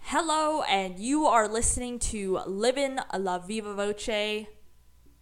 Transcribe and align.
Hello, 0.00 0.62
and 0.62 0.98
you 0.98 1.26
are 1.26 1.46
listening 1.46 1.98
to 1.98 2.38
Livin' 2.46 2.98
La 3.18 3.40
Viva 3.40 3.74
Voce, 3.74 4.46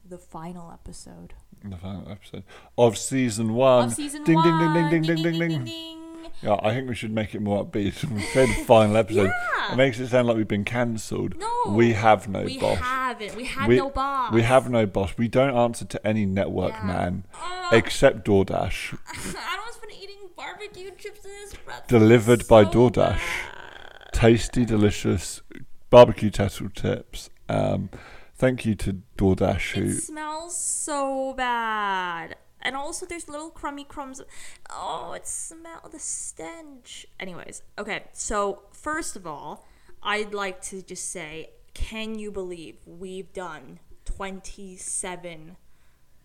the 0.05 0.19
final 0.19 0.71
episode 0.71 1.35
The 1.65 1.77
final 1.77 2.09
episode 2.09 2.45
of 2.79 2.97
season 2.97 3.55
one. 3.55 3.87
of 3.87 3.95
season 3.95 4.23
ding, 4.23 4.37
one. 4.37 4.45
Ding, 4.45 5.03
ding, 5.03 5.03
ding, 5.03 5.03
ding, 5.03 5.23
ding, 5.23 5.39
ding, 5.39 5.49
ding. 5.49 5.65
ding. 5.65 6.04
Yeah, 6.45 6.57
I 6.63 6.75
think 6.75 6.89
we 6.91 6.95
should 6.95 7.11
make 7.11 7.35
it 7.35 7.41
more 7.41 7.65
upbeat. 7.65 8.05
We 8.15 8.21
the 8.47 8.65
final 8.67 8.97
episode. 8.99 9.33
Yeah. 9.33 9.73
It 9.73 9.77
makes 9.77 9.99
it 9.99 10.09
sound 10.09 10.29
like 10.29 10.37
we've 10.37 10.47
been 10.47 10.65
cancelled. 10.65 11.37
No, 11.39 11.51
We 11.69 11.95
have 11.95 12.29
no 12.29 12.43
we 12.43 12.59
boss. 12.59 12.77
We 12.79 12.85
haven't. 12.85 13.35
We 13.37 13.45
had 13.47 13.69
we, 13.69 13.77
no 13.79 13.89
boss. 13.91 14.33
We 14.33 14.43
have 14.43 14.69
no 14.69 14.85
boss. 14.85 15.15
We 15.17 15.27
don't 15.29 15.57
answer 15.57 15.87
to 15.87 16.07
any 16.07 16.27
network 16.27 16.73
Yeah. 16.75 16.85
man 16.87 17.25
Ugh. 17.35 17.73
except 17.73 18.27
DoorDash. 18.27 18.93
Almost 19.59 19.81
been 19.81 19.91
eating 19.93 20.19
barbecue 20.37 20.91
chips 20.99 21.25
in 21.25 21.31
this 21.31 21.55
breath. 21.65 21.87
Delivered 21.89 22.47
by 22.47 22.65
So 22.65 22.71
DoorDash. 22.71 23.17
bad. 23.17 24.13
Tasty, 24.13 24.65
delicious 24.67 25.41
barbecue 25.89 26.29
turtle 26.31 26.69
tips. 26.69 27.31
Um, 27.49 27.89
thank 28.37 28.67
you 28.67 28.75
to 28.77 29.01
DoorDash 29.17 29.73
who 29.73 29.85
It 29.91 30.03
smells 30.03 30.57
so 30.63 31.33
bad. 31.37 32.37
And 32.65 32.75
also, 32.75 33.05
there's 33.05 33.29
little 33.29 33.51
crummy 33.51 33.85
crumbs. 33.85 34.23
Oh, 34.71 35.13
it 35.13 35.27
smells 35.27 35.93
the 35.93 35.99
stench. 35.99 37.07
Anyways, 37.21 37.63
okay. 37.79 38.05
So 38.13 38.63
first 38.73 39.17
of 39.17 39.27
all, 39.27 39.67
I'd 40.03 40.33
like 40.33 40.63
to 40.63 40.81
just 40.83 41.11
say, 41.11 41.51
can 41.75 42.19
you 42.19 42.31
believe 42.31 42.77
we've 42.87 43.33
done 43.33 43.81
27 44.07 45.57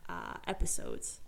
uh, 0.07 0.33
episodes? 0.47 1.19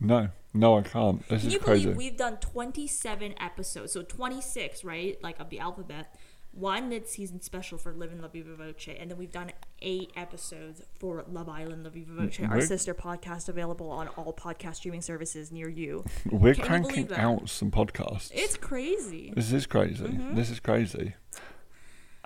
No, 0.00 0.28
no, 0.52 0.78
I 0.78 0.82
can't. 0.82 1.20
This 1.28 1.40
Can 1.40 1.48
is 1.48 1.54
you 1.54 1.60
crazy. 1.60 1.84
believe 1.84 1.96
we've 1.96 2.16
done 2.16 2.36
27 2.38 3.34
episodes? 3.40 3.92
So 3.92 4.02
26, 4.02 4.84
right? 4.84 5.22
Like 5.22 5.40
of 5.40 5.50
the 5.50 5.60
alphabet. 5.60 6.14
One 6.56 6.88
mid-season 6.88 7.40
special 7.40 7.78
for 7.78 7.92
Live 7.92 8.12
in 8.12 8.22
La 8.22 8.28
Viva 8.28 8.54
Voce, 8.54 8.88
and 8.96 9.10
then 9.10 9.18
we've 9.18 9.32
done 9.32 9.50
eight 9.82 10.12
episodes 10.14 10.82
for 10.98 11.24
Love 11.28 11.48
Island 11.48 11.82
La 11.82 11.90
Viva 11.90 12.12
Voce, 12.14 12.38
our 12.40 12.48
We're- 12.48 12.60
sister 12.66 12.94
podcast 12.94 13.48
available 13.48 13.90
on 13.90 14.06
all 14.08 14.32
podcast 14.32 14.76
streaming 14.76 15.02
services 15.02 15.50
near 15.50 15.68
you. 15.68 16.04
We're 16.30 16.54
Can 16.54 16.64
cranking 16.64 17.12
out 17.12 17.48
some 17.48 17.72
podcasts. 17.72 18.30
It's 18.32 18.56
crazy. 18.56 19.32
This 19.34 19.52
is 19.52 19.66
crazy. 19.66 20.04
Mm-hmm. 20.04 20.36
This 20.36 20.48
is 20.48 20.60
crazy. 20.60 21.14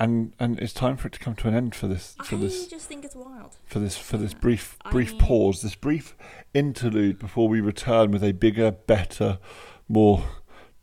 And 0.01 0.33
and 0.39 0.61
it's 0.61 0.73
time 0.75 0.97
for 0.97 1.09
it 1.09 1.13
to 1.15 1.19
come 1.19 1.35
to 1.37 1.49
an 1.49 1.55
end 1.55 1.75
for 1.75 1.89
this 1.89 2.15
for 2.23 2.37
I 2.37 2.39
this 2.39 2.69
just 2.69 2.87
think 2.87 3.05
it's 3.05 3.17
wild. 3.17 3.57
for 3.67 3.81
this 3.81 3.97
for 3.97 4.17
this 4.17 4.33
brief 4.33 4.77
I 4.85 4.91
brief 4.93 5.13
mean- 5.13 5.21
pause, 5.23 5.63
this 5.63 5.75
brief 5.75 6.15
interlude 6.55 7.19
before 7.19 7.49
we 7.49 7.61
return 7.61 8.13
with 8.13 8.23
a 8.23 8.31
bigger, 8.33 8.71
better, 8.71 9.39
more 9.89 10.23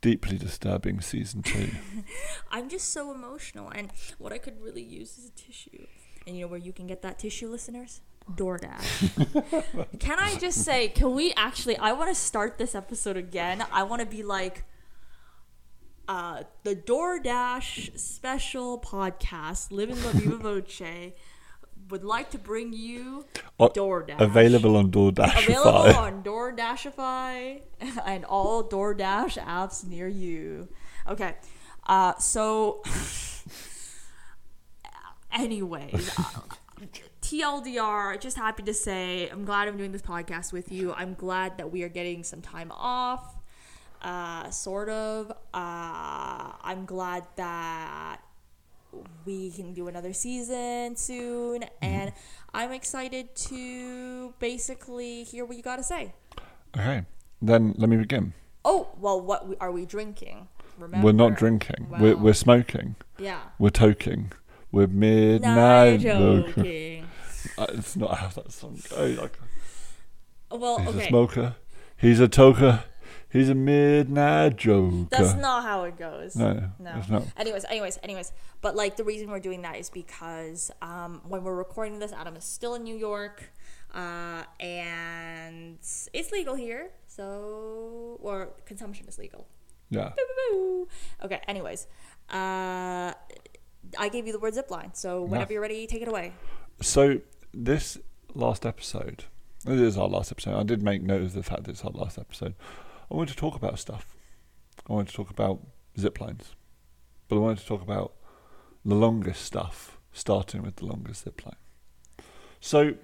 deeply 0.06 0.38
disturbing 0.38 1.00
season 1.00 1.42
two. 1.42 1.68
I'm 2.52 2.68
just 2.68 2.92
so 2.92 3.12
emotional, 3.12 3.70
and 3.70 3.90
what 4.18 4.32
I 4.32 4.38
could 4.38 4.62
really 4.62 4.80
use 4.80 5.18
is 5.18 5.26
a 5.26 5.32
tissue. 5.32 5.84
And 6.28 6.36
you 6.36 6.42
know 6.42 6.48
where 6.48 6.60
you 6.60 6.72
can 6.72 6.86
get 6.86 7.02
that 7.02 7.18
tissue, 7.18 7.48
listeners? 7.48 8.02
DoorDash. 8.32 9.98
can 9.98 10.20
I 10.20 10.36
just 10.36 10.64
say, 10.64 10.86
can 10.86 11.12
we 11.12 11.32
actually? 11.36 11.76
I 11.76 11.90
want 11.90 12.08
to 12.08 12.14
start 12.14 12.56
this 12.56 12.76
episode 12.76 13.16
again. 13.16 13.66
I 13.72 13.82
want 13.82 13.98
to 13.98 14.06
be 14.06 14.22
like, 14.22 14.62
uh, 16.06 16.44
the 16.62 16.76
DoorDash 16.76 17.98
special 17.98 18.78
podcast, 18.78 19.72
Living 19.72 20.00
La 20.04 20.12
Viva 20.12 20.36
Voce, 20.36 21.14
would 21.88 22.04
like 22.04 22.30
to 22.30 22.38
bring 22.38 22.72
you 22.72 23.24
Uh, 23.60 23.68
DoorDash. 23.68 24.20
Available 24.20 24.76
on 24.76 24.90
DoorDash. 24.90 25.46
Available 25.48 26.00
on 26.00 26.22
DoorDashify 26.22 27.60
and 28.06 28.24
all 28.24 28.64
DoorDash 28.64 29.38
apps 29.44 29.86
near 29.86 30.08
you. 30.08 30.68
Okay, 31.08 31.34
uh, 31.86 32.14
so 32.18 32.82
anyways, 35.32 36.10
uh, 36.18 36.22
TLDR, 37.22 38.20
just 38.20 38.36
happy 38.36 38.62
to 38.64 38.74
say 38.74 39.28
I'm 39.30 39.44
glad 39.44 39.68
I'm 39.68 39.76
doing 39.76 39.92
this 39.92 40.02
podcast 40.02 40.52
with 40.52 40.70
you. 40.72 40.92
I'm 40.92 41.14
glad 41.14 41.58
that 41.58 41.70
we 41.72 41.82
are 41.82 41.88
getting 41.88 42.22
some 42.24 42.42
time 42.42 42.70
off. 42.72 43.34
Uh, 44.02 44.50
sort 44.50 44.88
of. 44.88 45.30
Uh, 45.54 46.52
I'm 46.62 46.84
glad 46.84 47.24
that 47.36 48.18
we 49.24 49.50
can 49.50 49.72
do 49.74 49.88
another 49.88 50.12
season 50.12 50.96
soon, 50.96 51.64
and 51.82 52.12
I'm 52.54 52.72
excited 52.72 53.34
to 53.36 54.34
basically 54.38 55.24
hear 55.24 55.44
what 55.44 55.56
you 55.56 55.62
got 55.62 55.76
to 55.76 55.82
say. 55.82 56.14
Okay. 56.76 57.04
Then 57.42 57.74
let 57.76 57.88
me 57.88 57.96
begin. 57.96 58.32
Oh, 58.64 58.88
well, 58.98 59.20
what 59.20 59.46
are 59.60 59.70
we 59.72 59.86
drinking? 59.86 60.48
Remember, 60.78 61.04
We're 61.06 61.12
not 61.12 61.34
drinking. 61.36 61.88
We're 61.88 62.16
we're 62.16 62.34
smoking. 62.34 62.96
Yeah. 63.18 63.40
We're 63.58 63.70
toking. 63.70 64.32
We're 64.72 64.86
midnight. 64.88 66.00
joking. 66.00 67.06
Uh, 67.56 67.66
It's 67.70 67.94
not 67.94 68.18
how 68.18 68.26
that 68.28 68.50
song 68.50 68.76
goes. 68.90 69.30
Well, 70.50 70.78
he's 70.80 70.96
a 70.96 71.06
smoker. 71.06 71.54
He's 71.96 72.18
a 72.18 72.26
toker. 72.28 72.82
He's 73.28 73.48
a 73.48 73.54
midnight 73.54 74.56
joker. 74.56 75.08
That's 75.10 75.34
not 75.34 75.62
how 75.64 75.84
it 75.84 75.98
goes. 75.98 76.36
No, 76.36 76.70
No. 76.78 76.94
it's 76.96 77.08
not. 77.08 77.24
Anyways, 77.36 77.64
anyways, 77.64 77.98
anyways. 78.02 78.32
But 78.62 78.76
like 78.76 78.96
the 78.96 79.04
reason 79.04 79.30
we're 79.30 79.40
doing 79.40 79.62
that 79.62 79.76
is 79.76 79.90
because 79.90 80.70
um, 80.80 81.20
when 81.28 81.42
we're 81.44 81.54
recording 81.56 81.98
this, 81.98 82.12
Adam 82.12 82.36
is 82.36 82.44
still 82.44 82.74
in 82.76 82.84
New 82.84 82.96
York, 82.96 83.50
uh, 83.94 84.44
and 84.60 85.78
it's 86.14 86.32
legal 86.32 86.54
here. 86.54 86.90
So, 87.06 88.18
or 88.22 88.50
consumption 88.64 89.06
is 89.08 89.18
legal. 89.18 89.46
Yeah. 89.90 90.12
Okay. 91.24 91.40
Anyways, 91.48 91.86
uh, 92.30 93.12
I 93.98 94.08
gave 94.10 94.26
you 94.26 94.32
the 94.32 94.38
word 94.38 94.54
zipline. 94.54 94.96
So 94.96 95.22
whenever 95.22 95.52
you're 95.52 95.62
ready, 95.62 95.86
take 95.86 96.02
it 96.02 96.08
away. 96.08 96.32
So 96.80 97.20
this 97.52 97.98
last 98.34 98.64
episode, 98.66 99.24
it 99.66 99.80
is 99.80 99.96
our 99.98 100.08
last 100.08 100.30
episode. 100.32 100.58
I 100.58 100.62
did 100.62 100.82
make 100.82 101.02
note 101.02 101.22
of 101.22 101.32
the 101.32 101.42
fact 101.42 101.64
that 101.64 101.72
it's 101.72 101.84
our 101.84 101.90
last 101.90 102.18
episode. 102.18 102.54
I 103.10 103.14
wanted 103.14 103.32
to 103.32 103.38
talk 103.38 103.54
about 103.54 103.78
stuff. 103.78 104.16
I 104.88 104.92
wanted 104.92 105.08
to 105.08 105.16
talk 105.16 105.30
about 105.30 105.60
zip 105.98 106.20
lines, 106.20 106.54
but 107.28 107.36
I 107.36 107.38
wanted 107.38 107.58
to 107.58 107.66
talk 107.66 107.82
about 107.82 108.12
the 108.84 108.94
longest 108.94 109.42
stuff, 109.44 109.98
starting 110.12 110.62
with 110.62 110.76
the 110.76 110.86
longest 110.86 111.24
zip 111.24 111.44
line. 111.44 111.56
So 112.60 112.94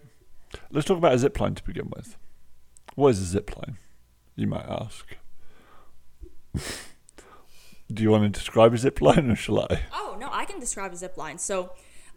let's 0.71 0.87
talk 0.87 0.99
about 0.99 1.15
a 1.15 1.19
zip 1.19 1.39
line 1.41 1.55
to 1.55 1.65
begin 1.65 1.91
with. 1.95 2.17
What 2.95 3.11
is 3.11 3.21
a 3.21 3.25
zip 3.25 3.57
line? 3.57 3.79
You 4.37 4.47
might 4.47 4.67
ask. 4.67 5.17
Do 7.93 8.03
you 8.03 8.11
want 8.11 8.25
to 8.25 8.39
describe 8.39 8.73
a 8.75 8.79
zip 8.79 9.01
line, 9.01 9.31
or 9.31 9.37
shall 9.37 9.61
I? 9.61 9.81
Oh 9.93 10.17
no, 10.19 10.29
I 10.33 10.45
can 10.45 10.61
describe 10.61 10.93
a 10.93 10.97
zip 10.97 11.17
line. 11.17 11.39
So, 11.39 11.73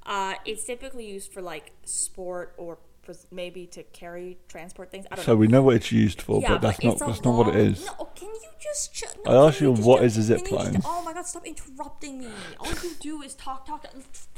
uh, 0.05 0.35
it's 0.45 0.63
typically 0.63 1.05
used 1.05 1.33
for 1.33 1.41
like 1.41 1.71
sport 1.83 2.53
or 2.57 2.77
maybe 3.31 3.65
to 3.67 3.83
carry 3.83 4.37
transport 4.47 4.91
things. 4.91 5.05
I 5.11 5.15
don't 5.15 5.25
So 5.25 5.31
know. 5.33 5.37
we 5.37 5.47
know 5.47 5.61
what 5.63 5.75
it's 5.75 5.91
used 5.91 6.21
for, 6.21 6.41
yeah, 6.41 6.49
but 6.53 6.61
that's 6.61 6.83
not 6.83 6.93
it's 6.93 7.01
a 7.01 7.05
that's 7.05 7.23
not 7.23 7.35
what 7.37 7.47
it 7.49 7.55
is. 7.55 7.85
No, 7.85 8.05
can 8.15 8.27
you 8.29 8.41
just? 8.61 8.93
Ch- 8.93 9.03
I 9.25 9.31
no, 9.31 9.47
asked 9.47 9.57
can 9.59 9.75
you 9.75 9.83
what 9.83 10.03
is 10.03 10.17
a 10.17 10.21
zip 10.23 10.39
just- 10.39 10.51
line. 10.51 10.81
oh 10.85 11.01
my 11.03 11.13
god, 11.13 11.25
stop 11.25 11.45
interrupting 11.45 12.19
me! 12.19 12.29
All 12.59 12.71
you 12.83 12.91
do 12.99 13.21
is 13.21 13.33
talk, 13.35 13.65
talk. 13.65 13.85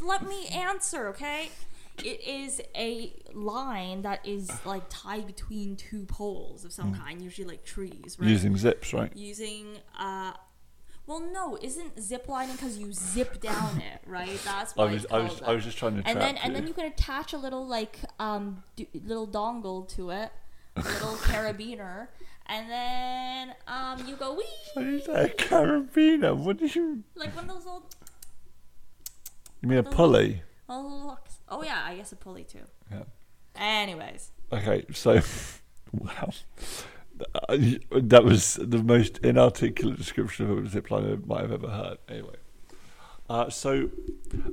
Let 0.01 0.27
me 0.27 0.47
answer, 0.47 1.07
okay? 1.09 1.49
It 2.03 2.21
is 2.27 2.61
a 2.75 3.11
line 3.33 4.03
that 4.03 4.23
is 4.23 4.51
like 4.65 4.83
tied 4.87 5.25
between 5.25 5.75
two 5.75 6.05
poles 6.05 6.63
of 6.63 6.71
some 6.71 6.93
kind, 6.93 7.19
usually 7.21 7.47
like 7.47 7.65
trees, 7.65 8.17
right? 8.19 8.29
Using 8.29 8.55
zips, 8.55 8.93
right? 8.93 9.11
using 9.15 9.65
uh 9.97 10.33
well 11.07 11.19
no 11.21 11.57
isn't 11.61 11.99
zip 11.99 12.27
lining 12.27 12.55
because 12.55 12.77
you 12.77 12.91
zip 12.93 13.39
down 13.41 13.79
it 13.81 13.99
right 14.05 14.39
that's 14.45 14.73
I 14.77 14.81
what 14.81 14.91
was 14.91 15.05
I 15.09 15.19
was 15.19 15.41
I 15.41 15.53
was 15.53 15.63
just 15.63 15.77
trying 15.77 16.01
to 16.01 16.07
and 16.07 16.19
then 16.21 16.37
and 16.37 16.53
then 16.55 16.67
you 16.67 16.73
can 16.73 16.85
attach 16.85 17.33
a 17.33 17.37
little 17.37 17.65
like 17.65 17.97
um 18.19 18.63
d- 18.75 18.87
little 19.05 19.27
dongle 19.27 19.87
to 19.95 20.09
it 20.11 20.31
a 20.75 20.81
little 20.81 21.15
carabiner 21.29 22.07
and 22.45 22.69
then 22.69 23.55
um 23.67 24.05
you 24.07 24.15
go 24.15 24.33
wee 24.35 24.43
What 24.73 24.85
is 24.85 25.05
that? 25.07 25.25
A 25.31 25.35
carabiner? 25.35 26.35
What 26.35 26.57
did 26.57 26.75
you? 26.75 27.03
like 27.15 27.35
one 27.35 27.49
of 27.49 27.55
those 27.55 27.65
old 27.65 27.95
You 29.61 29.69
mean 29.69 29.79
a 29.79 29.83
pulley? 29.83 30.43
oh, 30.69 31.17
oh 31.49 31.63
yeah 31.63 31.81
i 31.85 31.95
guess 31.95 32.11
a 32.11 32.15
pulley 32.15 32.43
too 32.43 32.65
Yeah. 32.91 33.03
anyways 33.55 34.31
Okay, 34.51 34.85
so 34.93 35.19
wow, 35.91 36.29
that 37.49 38.23
was 38.23 38.55
the 38.55 38.83
most 38.83 39.17
inarticulate 39.19 39.97
description 39.97 40.49
of 40.49 40.65
a 40.65 40.69
zip 40.69 40.91
line 40.91 41.05
I 41.05 41.27
might 41.27 41.41
have 41.41 41.51
ever 41.51 41.69
heard. 41.69 41.97
Anyway, 42.07 42.35
uh, 43.29 43.49
so 43.49 43.89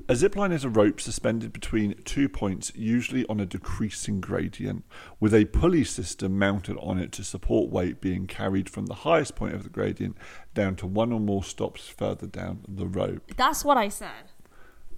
a 0.08 0.16
zip 0.16 0.37
line 0.37 0.52
is 0.52 0.64
a 0.64 0.69
rope 0.69 1.00
suspended 1.00 1.52
between 1.52 1.94
two 2.05 2.28
points, 2.28 2.72
usually 2.75 3.25
on 3.28 3.40
a 3.40 3.46
decreasing 3.46 4.20
gradient, 4.20 4.84
with 5.20 5.34
a 5.34 5.44
pulley 5.46 5.84
system 5.84 6.38
mounted 6.38 6.76
on 6.78 6.99
it 6.99 7.12
to 7.12 7.25
support 7.25 7.70
weight 7.70 8.00
being 8.00 8.26
carried 8.26 8.69
from 8.69 8.87
the 8.87 8.94
highest 8.94 9.37
point 9.37 9.55
of 9.55 9.62
the 9.62 9.69
gradient 9.69 10.17
down 10.55 10.76
to 10.76 10.87
one 10.87 11.12
or 11.12 11.20
more 11.20 11.44
stops 11.44 11.88
further 11.88 12.26
down 12.26 12.60
the 12.67 12.87
rope. 12.87 13.32
that's 13.37 13.64
what 13.64 13.76
i 13.76 13.88
said 13.88 14.32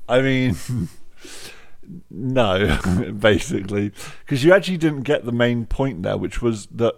I 0.09 0.23
mean, 0.23 0.57
No, 2.11 2.79
basically, 3.19 3.93
because 4.25 4.45
you 4.45 4.53
actually 4.53 4.79
didn't 4.79 5.03
get 5.03 5.25
the 5.25 5.33
main 5.33 5.67
point 5.67 6.03
there, 6.03 6.17
which 6.17 6.43
was 6.43 6.67
that 6.67 6.95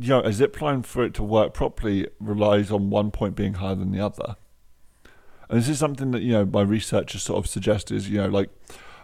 you 0.00 0.08
know 0.08 0.20
a 0.20 0.32
zip 0.32 0.60
line 0.60 0.82
for 0.82 1.04
it 1.04 1.14
to 1.14 1.22
work 1.22 1.54
properly 1.54 2.08
relies 2.18 2.70
on 2.70 2.90
one 2.90 3.10
point 3.10 3.34
being 3.36 3.54
higher 3.54 3.74
than 3.74 3.92
the 3.92 4.00
other. 4.00 4.36
And 5.48 5.58
this 5.58 5.68
is 5.68 5.78
something 5.78 6.10
that 6.12 6.22
you 6.22 6.32
know 6.32 6.44
my 6.44 6.62
research 6.62 7.12
has 7.12 7.22
sort 7.22 7.38
of 7.44 7.50
suggested 7.50 7.96
is 7.96 8.08
you 8.08 8.18
know 8.18 8.28
like 8.28 8.50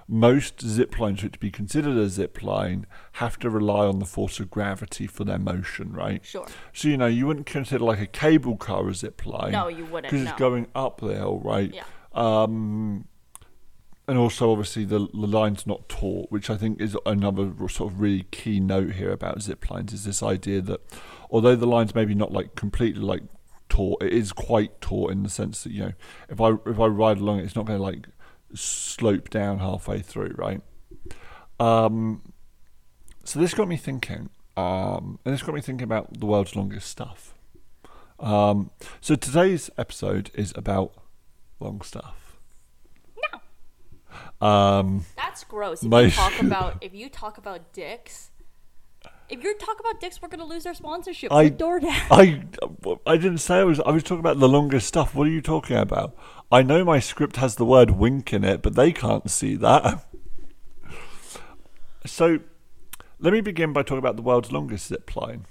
most 0.09 0.61
zip 0.61 1.01
lines 1.01 1.19
for 1.21 1.27
it 1.27 1.33
to 1.33 1.39
be 1.41 1.51
considered 1.51 1.97
a 1.97 2.09
zip 2.09 2.41
line 2.41 2.87
have 3.15 3.37
to 3.41 3.51
rely 3.51 3.85
on 3.87 3.99
the 3.99 4.05
force 4.05 4.39
of 4.39 4.49
gravity 4.51 5.07
for 5.09 5.25
their 5.25 5.39
motion, 5.39 5.93
right? 5.93 6.25
Sure. 6.25 6.47
So 6.73 6.89
you 6.89 6.97
know 6.97 7.07
you 7.07 7.27
wouldn't 7.27 7.47
consider 7.47 7.85
like 7.85 8.01
a 8.01 8.07
cable 8.07 8.57
car 8.57 8.89
a 8.89 8.95
zip 8.95 9.27
line. 9.27 9.53
No, 9.53 9.67
you 9.69 9.85
wouldn't. 9.87 10.13
because 10.13 10.25
No. 10.25 10.31
it's 10.31 10.39
going 10.39 10.69
up 10.75 11.01
the 11.01 11.15
hill, 11.15 11.41
right? 11.45 11.75
Yeah. 11.75 11.83
Um, 12.15 13.09
and 14.08 14.19
also, 14.19 14.53
obviously, 14.53 14.85
the, 14.85 14.99
the 14.99 15.26
line's 15.26 15.67
not 15.67 15.88
taut, 15.88 16.31
which 16.31 16.49
I 16.49 16.56
think 16.56 16.81
is 16.81 16.97
another 17.05 17.53
sort 17.69 17.93
of 17.93 18.00
really 18.00 18.25
key 18.31 18.61
note 18.61 18.93
here 18.93 19.11
about 19.11 19.43
zip 19.43 19.69
lines. 19.69 19.93
Is 19.93 20.05
this 20.05 20.23
idea 20.23 20.61
that 20.62 20.81
although 21.29 21.56
the 21.56 21.67
line's 21.67 21.94
maybe 21.94 22.14
not 22.14 22.31
like 22.31 22.55
completely 22.55 23.03
like 23.03 23.23
taut, 23.69 24.00
it 24.00 24.12
is 24.12 24.32
quite 24.32 24.81
taut 24.81 25.11
in 25.11 25.25
the 25.25 25.29
sense 25.29 25.64
that 25.64 25.73
you 25.73 25.82
know 25.82 25.93
if 26.29 26.41
I 26.41 26.50
if 26.67 26.79
I 26.79 26.87
ride 26.87 27.19
along 27.19 27.41
it, 27.41 27.44
it's 27.44 27.56
not 27.56 27.67
going 27.67 27.79
to 27.79 27.82
like 27.82 28.06
slope 28.55 29.29
down 29.29 29.58
halfway 29.58 30.00
through, 30.00 30.35
right? 30.37 30.61
Um, 31.59 32.32
so 33.25 33.41
this 33.41 33.55
got 33.55 33.67
me 33.67 33.76
thinking, 33.76 34.31
um, 34.56 35.19
and 35.25 35.35
this 35.35 35.43
got 35.43 35.55
me 35.55 35.61
thinking 35.61 35.85
about 35.85 36.20
the 36.20 36.26
world's 36.26 36.55
longest 36.55 36.88
stuff. 36.88 37.35
Um, 38.20 38.70
so 39.00 39.17
today's 39.17 39.69
episode 39.76 40.31
is 40.32 40.52
about 40.56 40.93
long 41.59 41.82
stuff. 41.82 42.25
Um, 44.47 45.05
That's 45.17 45.45
gross. 45.45 45.83
If 45.83 45.89
My- 45.91 46.03
you 46.03 46.11
talk 46.11 46.41
about 46.41 46.77
if 46.81 46.95
you 46.95 47.09
talk 47.09 47.39
about 47.39 47.73
dicks, 47.73 48.31
if 49.29 49.43
you 49.43 49.55
talk 49.59 49.81
about 49.81 50.01
dicks, 50.01 50.21
we're 50.23 50.29
gonna 50.29 50.45
lose 50.45 50.67
our 50.67 50.75
sponsorship 50.75 51.33
I- 51.33 51.51
DoorDash. 51.51 52.07
I 52.11 52.45
I 53.07 53.17
didn't 53.17 53.39
say 53.39 53.57
I 53.57 53.65
was. 53.65 53.81
I 53.81 53.91
was 53.91 54.03
talking 54.03 54.21
about 54.21 54.39
the 54.39 54.49
longest 54.49 54.87
stuff. 54.87 55.15
What 55.15 55.27
are 55.27 55.31
you 55.31 55.43
talking 55.43 55.77
about? 55.77 56.17
I 56.53 56.63
know 56.63 56.85
my 56.85 57.01
script 57.01 57.37
has 57.37 57.57
the 57.57 57.65
word 57.65 57.91
wink 57.93 58.33
in 58.33 58.45
it, 58.45 58.63
but 58.63 58.75
they 58.77 58.93
can't 58.93 59.31
see 59.31 59.57
that. 59.57 60.05
So, 62.05 62.39
let 63.19 63.33
me 63.33 63.41
begin 63.41 63.73
by 63.73 63.83
talking 63.83 63.99
about 63.99 64.15
the 64.15 64.23
world's 64.23 64.53
longest 64.53 64.87
zip 64.87 65.17
line. 65.17 65.47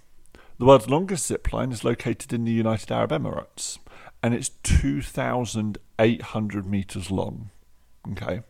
The 0.57 0.63
world's 0.65 0.89
longest 0.89 1.27
zip 1.27 1.51
line 1.51 1.73
is 1.73 1.83
located 1.83 2.31
in 2.31 2.45
the 2.45 2.51
United 2.51 2.89
Arab 2.93 3.11
Emirates, 3.11 3.77
and 4.23 4.33
it's 4.33 4.47
two 4.63 5.01
thousand 5.01 5.77
eight 5.99 6.21
hundred 6.21 6.65
meters 6.65 7.11
long. 7.11 7.49
Okay. 8.13 8.41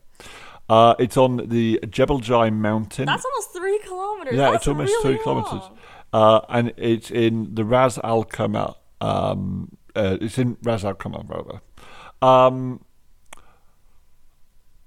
Uh, 0.67 0.95
it's 0.97 1.17
on 1.17 1.37
the 1.47 1.79
Jebel 1.89 2.19
Jai 2.19 2.49
mountain. 2.49 3.05
That's 3.05 3.23
almost 3.23 3.53
three 3.53 3.79
kilometers. 3.79 4.35
Yeah, 4.35 4.51
That's 4.51 4.63
it's 4.63 4.67
almost 4.67 4.89
really 4.89 5.15
three 5.15 5.23
kilometers, 5.23 5.69
uh, 6.11 6.41
and 6.49 6.73
it's 6.77 7.11
in 7.11 7.53
the 7.53 7.63
Ras 7.63 7.99
Al 8.03 8.25
Khaimah. 8.25 8.75
Um, 8.99 9.77
uh, 9.95 10.17
it's 10.19 10.37
in 10.39 10.57
Ras 10.63 10.83
Al 10.83 10.95
Khaimah, 10.95 11.29
rather. 11.29 11.61
Um, 12.21 12.83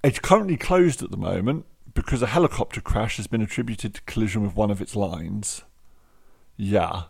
it's 0.03 0.19
currently 0.19 0.57
closed 0.57 1.03
at 1.03 1.11
the 1.11 1.17
moment 1.17 1.67
because 1.95 2.23
a 2.23 2.27
helicopter 2.27 2.81
crash 2.81 3.17
has 3.17 3.27
been 3.29 3.43
attributed 3.43 3.95
to 3.95 4.03
collision 4.03 4.43
with 4.43 4.57
one 4.57 4.71
of 4.71 4.81
its 4.81 4.97
lines. 4.97 5.63
Yeah, 6.57 7.05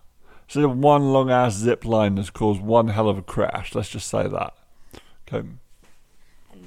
so 0.48 0.66
one 0.66 1.12
long 1.12 1.30
ass 1.30 1.54
zip 1.54 1.84
line 1.84 2.16
has 2.16 2.30
caused 2.30 2.62
one 2.62 2.88
hell 2.88 3.08
of 3.08 3.18
a 3.18 3.22
crash. 3.22 3.74
Let's 3.74 3.90
just 3.90 4.08
say 4.08 4.26
that. 4.26 4.54
Okay. 5.28 5.46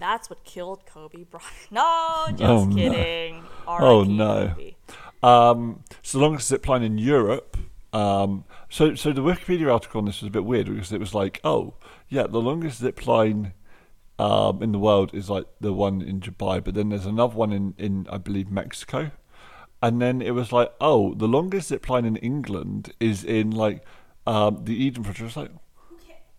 That's 0.01 0.29
what 0.31 0.43
killed 0.43 0.85
Kobe 0.87 1.23
Bryant. 1.25 1.45
No, 1.71 2.25
just 2.31 2.41
Oh, 2.41 2.65
no. 2.65 2.75
kidding. 2.75 3.43
Oh, 3.67 4.03
no. 4.03 4.55
Um, 5.21 5.83
it's 5.99 6.11
the 6.13 6.17
longest 6.19 6.47
zip 6.47 6.67
line 6.67 6.81
in 6.81 6.97
Europe. 6.97 7.55
Um, 7.93 8.45
so, 8.67 8.95
so 8.95 9.13
the 9.13 9.21
Wikipedia 9.21 9.71
article 9.71 9.99
on 9.99 10.05
this 10.05 10.21
was 10.21 10.27
a 10.29 10.31
bit 10.31 10.43
weird 10.43 10.65
because 10.67 10.91
it 10.91 10.99
was 10.99 11.13
like, 11.13 11.39
oh, 11.43 11.75
yeah, 12.09 12.25
the 12.25 12.41
longest 12.41 12.79
zip 12.79 13.05
line 13.05 13.53
um, 14.17 14.63
in 14.63 14.71
the 14.71 14.79
world 14.79 15.13
is 15.13 15.29
like 15.29 15.45
the 15.59 15.71
one 15.71 16.01
in 16.01 16.19
Dubai, 16.19 16.63
but 16.63 16.73
then 16.73 16.89
there's 16.89 17.05
another 17.05 17.35
one 17.35 17.51
in, 17.53 17.75
in 17.77 18.07
I 18.09 18.17
believe, 18.17 18.49
Mexico. 18.49 19.11
And 19.83 20.01
then 20.01 20.19
it 20.21 20.31
was 20.31 20.51
like, 20.51 20.71
oh, 20.81 21.13
the 21.13 21.27
longest 21.27 21.67
zip 21.69 21.87
line 21.89 22.05
in 22.05 22.15
England 22.17 22.91
is 22.99 23.23
in 23.23 23.51
like 23.51 23.85
um, 24.25 24.63
the 24.63 24.73
Eden 24.75 25.03
Project. 25.03 25.27
It's 25.27 25.37
like, 25.37 25.51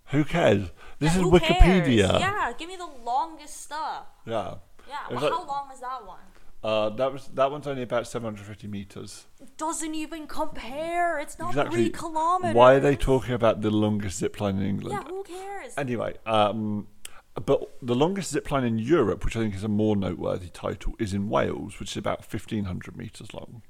who 0.06 0.24
cares? 0.24 0.70
This 1.02 1.16
is 1.16 1.22
Wikipedia. 1.22 2.10
cares? 2.10 2.20
Yeah, 2.20 2.52
give 2.58 2.68
me 2.68 2.76
the 2.76 2.90
longest 3.04 3.62
stuff. 3.62 4.06
Yeah. 4.26 4.54
Yeah, 4.88 4.96
well, 5.10 5.20
like- 5.22 5.32
how 5.32 5.46
long 5.46 5.70
is 5.72 5.80
that 5.80 6.06
one? 6.06 6.18
Uh, 6.64 6.90
that 6.90 7.12
was 7.12 7.26
that 7.34 7.50
one's 7.50 7.66
only 7.66 7.82
about 7.82 8.06
750 8.06 8.68
meters. 8.68 9.26
Doesn't 9.56 9.96
even 9.96 10.28
compare. 10.28 11.18
It's 11.18 11.36
not 11.36 11.48
Exactly. 11.48 11.76
three 11.76 11.90
kilometers. 11.90 12.54
Why 12.54 12.74
are 12.74 12.80
they 12.80 12.94
talking 12.94 13.34
about 13.34 13.62
the 13.62 13.70
longest 13.70 14.18
zip 14.18 14.40
line 14.40 14.58
in 14.58 14.66
England? 14.66 14.96
Yeah, 15.02 15.08
who 15.12 15.24
cares? 15.24 15.72
Anyway, 15.76 16.14
um, 16.24 16.86
but 17.34 17.58
the 17.82 17.96
longest 17.96 18.30
zip 18.30 18.48
line 18.52 18.62
in 18.62 18.78
Europe, 18.78 19.24
which 19.24 19.34
I 19.36 19.40
think 19.40 19.56
is 19.56 19.64
a 19.64 19.68
more 19.68 19.96
noteworthy 19.96 20.50
title, 20.50 20.94
is 21.00 21.12
in 21.12 21.28
Wales, 21.28 21.80
which 21.80 21.90
is 21.92 21.96
about 21.96 22.20
1,500 22.24 22.96
metres 22.96 23.34
long. 23.34 23.62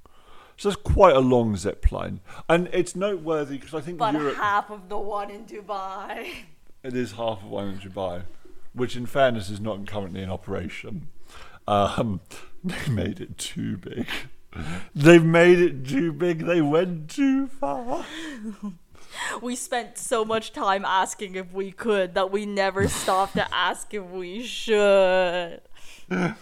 So 0.58 0.69
it's 0.69 0.76
quite 0.82 1.17
a 1.17 1.20
long 1.20 1.56
zip 1.56 1.90
line. 1.93 2.20
And 2.46 2.69
it's 2.73 2.94
noteworthy 2.94 3.56
because 3.56 3.73
I 3.75 3.81
think 3.81 3.96
but 3.99 4.12
Europe. 4.12 4.37
half 4.37 4.70
of 4.70 4.90
the 4.90 4.99
one 4.99 5.31
in 5.31 5.46
Dubai. 5.46 6.28
It 6.82 6.96
is 6.96 7.12
half 7.12 7.43
of 7.43 7.50
one 7.50 7.69
in 7.69 7.79
Dubai, 7.79 8.23
which 8.73 8.96
in 8.96 9.06
fairness 9.06 9.50
is 9.50 9.61
not 9.61 9.87
currently 9.87 10.23
in 10.23 10.31
operation. 10.31 11.08
Um, 11.69 12.20
they 12.64 12.90
made 12.90 13.20
it 13.20 13.38
too 13.38 13.76
big. 13.76 14.08
They've 14.94 15.25
made 15.25 15.58
it 15.58 15.87
too 15.87 16.12
big. 16.12 16.40
They 16.40 16.61
went 16.61 17.11
too 17.11 17.46
far. 17.46 18.05
We 19.43 19.56
spent 19.56 19.99
so 19.99 20.25
much 20.25 20.52
time 20.52 20.87
asking 20.87 21.34
if 21.34 21.52
we 21.52 21.70
could 21.70 22.14
that 22.14 22.31
we 22.31 22.46
never 22.46 22.88
stopped 22.88 23.35
to 23.35 23.55
ask 23.55 23.93
if 23.93 24.05
we 24.05 24.43
should. 24.43 25.61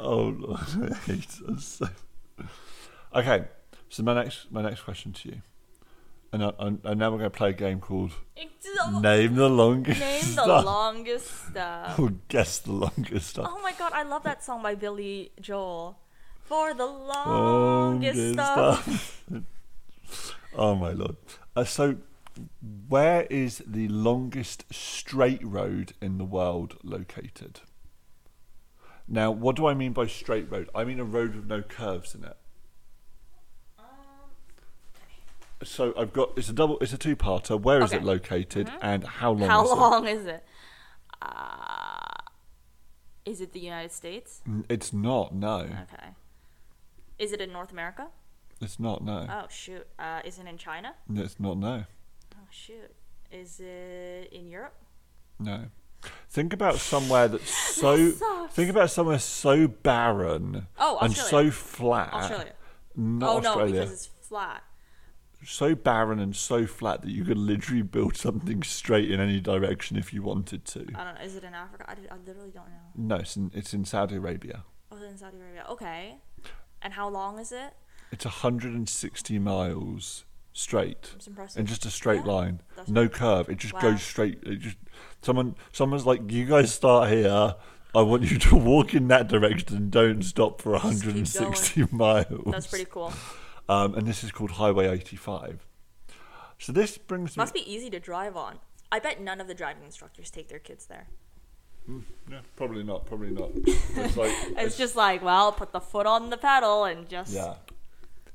Oh 0.00 0.34
Lord, 0.36 0.58
I 0.90 0.94
hate 1.06 1.38
us. 1.48 1.80
Okay, 3.14 3.44
so 3.88 4.02
my 4.02 4.14
next 4.14 4.50
my 4.50 4.60
next 4.60 4.80
question 4.82 5.12
to 5.12 5.28
you, 5.28 5.42
and, 6.32 6.42
I, 6.44 6.52
and 6.58 6.98
now 6.98 7.10
we're 7.10 7.18
going 7.18 7.30
to 7.30 7.36
play 7.36 7.50
a 7.50 7.54
game 7.54 7.80
called 7.80 8.12
Name 9.00 9.34
the 9.34 9.48
Longest 9.48 10.00
Name 10.00 10.20
the 10.20 10.26
Stuff. 10.26 10.64
longest 10.64 11.48
stuff. 11.50 11.98
or 11.98 12.10
guess 12.28 12.58
the 12.60 12.72
longest 12.72 13.28
stuff. 13.28 13.46
Oh 13.50 13.60
my 13.62 13.72
god, 13.72 13.92
I 13.94 14.02
love 14.02 14.22
that 14.24 14.42
song 14.42 14.62
by 14.62 14.74
Billy 14.74 15.32
Joel. 15.40 15.98
For 16.44 16.74
the 16.74 16.86
longest, 16.86 18.18
Longest 18.18 18.32
stuff. 18.34 18.84
stuff. 19.28 19.44
oh 20.56 20.74
my 20.74 20.90
lord! 20.92 21.16
Uh, 21.56 21.64
so, 21.64 21.96
where 22.88 23.22
is 23.30 23.62
the 23.66 23.88
longest 23.88 24.64
straight 24.72 25.42
road 25.44 25.94
in 26.02 26.18
the 26.18 26.24
world 26.24 26.76
located? 26.82 27.60
Now, 29.08 29.30
what 29.30 29.56
do 29.56 29.66
I 29.66 29.74
mean 29.74 29.92
by 29.92 30.06
straight 30.06 30.50
road? 30.50 30.68
I 30.74 30.84
mean 30.84 30.98
a 31.00 31.04
road 31.04 31.34
with 31.36 31.46
no 31.46 31.62
curves 31.62 32.14
in 32.14 32.24
it. 32.24 32.36
So 35.64 35.92
I've 35.96 36.12
got 36.12 36.32
it's 36.36 36.48
a 36.48 36.52
double 36.52 36.78
it's 36.80 36.92
a 36.92 36.98
two 36.98 37.16
parter. 37.16 37.60
Where 37.60 37.82
is 37.82 37.92
it 37.92 37.96
Okay. 37.96 38.04
located 38.04 38.70
and 38.80 39.04
how 39.04 39.32
long 39.32 39.48
How 39.48 39.64
is 39.64 39.70
long 39.70 40.06
is 40.08 40.26
it? 40.26 40.44
Uh, 41.20 42.14
is 43.24 43.40
it 43.40 43.52
the 43.52 43.60
United 43.60 43.92
States? 43.92 44.40
it? 44.46 44.66
It's 44.68 44.92
not, 44.92 45.34
no. 45.34 45.58
Okay. 45.60 46.08
Is 47.18 47.32
it 47.32 47.40
in 47.40 47.52
North 47.52 47.70
America? 47.72 48.08
It's 48.60 48.78
not, 48.80 49.04
no. 49.04 49.26
Oh 49.30 49.46
shoot. 49.48 49.86
Uh, 49.98 50.20
is 50.24 50.38
it 50.38 50.46
in 50.46 50.58
China? 50.58 50.94
It's 51.14 51.38
not, 51.38 51.56
no. 51.58 51.84
Oh 52.34 52.38
shoot. 52.50 52.90
Is 53.30 53.60
it 53.60 54.28
in 54.32 54.48
Europe? 54.48 54.74
No. 55.38 55.66
Think 56.30 56.52
about 56.52 56.76
somewhere 56.76 57.28
that's 57.28 57.54
so 57.76 58.10
sucks. 58.10 58.54
think 58.54 58.70
about 58.70 58.90
somewhere 58.90 59.18
so 59.20 59.68
barren 59.68 60.66
Oh, 60.78 60.98
and 61.00 61.12
Australia. 61.12 61.50
so 61.52 61.56
flat. 61.56 62.12
Australia. 62.12 62.52
Not 62.96 63.30
oh 63.30 63.36
Australia. 63.38 63.74
no, 63.74 63.80
because 63.80 63.92
it's 63.92 64.06
flat. 64.28 64.62
So 65.44 65.74
barren 65.74 66.18
and 66.18 66.34
so 66.36 66.66
flat 66.66 67.02
that 67.02 67.10
you 67.10 67.24
could 67.24 67.38
literally 67.38 67.82
build 67.82 68.16
something 68.16 68.62
straight 68.62 69.10
in 69.10 69.20
any 69.20 69.40
direction 69.40 69.96
if 69.96 70.12
you 70.12 70.22
wanted 70.22 70.64
to. 70.66 70.80
I 70.94 71.04
don't 71.04 71.14
know. 71.16 71.20
Is 71.22 71.36
it 71.36 71.44
in 71.44 71.54
Africa? 71.54 71.84
I, 71.88 71.94
did- 71.94 72.08
I 72.10 72.16
literally 72.26 72.50
don't 72.50 72.66
know. 72.68 72.92
No, 72.96 73.16
it's 73.16 73.36
in, 73.36 73.50
it's 73.54 73.74
in 73.74 73.84
Saudi 73.84 74.16
Arabia. 74.16 74.64
Oh, 74.90 74.96
it's 74.96 75.04
in 75.04 75.16
Saudi 75.18 75.38
Arabia. 75.38 75.64
Okay. 75.70 76.16
And 76.82 76.94
how 76.94 77.08
long 77.08 77.38
is 77.38 77.52
it? 77.52 77.74
It's 78.10 78.24
160 78.24 79.38
miles 79.38 80.24
straight. 80.52 81.12
It's 81.16 81.26
impressive. 81.26 81.60
in 81.60 81.66
just 81.66 81.86
a 81.86 81.90
straight 81.90 82.24
Yeah, 82.26 82.32
line, 82.32 82.60
that's 82.76 82.90
no 82.90 83.08
curve. 83.08 83.48
It 83.48 83.58
just 83.58 83.72
Wow. 83.74 83.80
goes 83.80 84.02
straight. 84.02 84.38
It 84.42 84.56
just 84.60 84.76
someone 85.22 85.54
someone's 85.72 86.04
like, 86.06 86.30
you 86.30 86.44
guys 86.44 86.74
start 86.74 87.08
here. 87.10 87.54
I 87.94 88.00
want 88.02 88.22
you 88.30 88.38
to 88.38 88.56
walk 88.72 88.94
in 88.94 89.08
that 89.08 89.28
direction 89.28 89.76
and 89.76 89.90
don't 89.90 90.22
stop 90.22 90.60
for 90.60 90.72
160 90.72 91.86
miles. 91.90 92.42
That's 92.46 92.66
pretty 92.66 92.86
cool. 92.86 93.12
Um, 93.68 93.94
and 93.94 94.06
this 94.06 94.22
is 94.24 94.32
called 94.32 94.52
Highway 94.52 94.88
85. 94.88 95.66
So 96.58 96.72
this 96.72 96.98
brings 96.98 97.36
me. 97.36 97.40
Must 97.40 97.54
be 97.54 97.72
easy 97.72 97.90
to 97.90 98.00
drive 98.00 98.36
on. 98.36 98.58
I 98.90 98.98
bet 98.98 99.20
none 99.20 99.40
of 99.40 99.48
the 99.48 99.54
driving 99.54 99.84
instructors 99.84 100.30
take 100.30 100.48
their 100.48 100.58
kids 100.58 100.86
there. 100.86 101.06
Yeah, 102.30 102.40
probably 102.56 102.84
not. 102.84 103.06
Probably 103.06 103.30
not. 103.30 103.50
It's 103.56 104.16
like 104.16 104.32
It's 104.56 104.76
just 104.76 104.94
like, 104.94 105.22
well, 105.22 105.50
put 105.52 105.72
the 105.72 105.80
foot 105.80 106.06
on 106.06 106.30
the 106.30 106.36
pedal 106.36 106.84
and 106.84 107.08
just 107.08 107.34
yeah. 107.34 107.54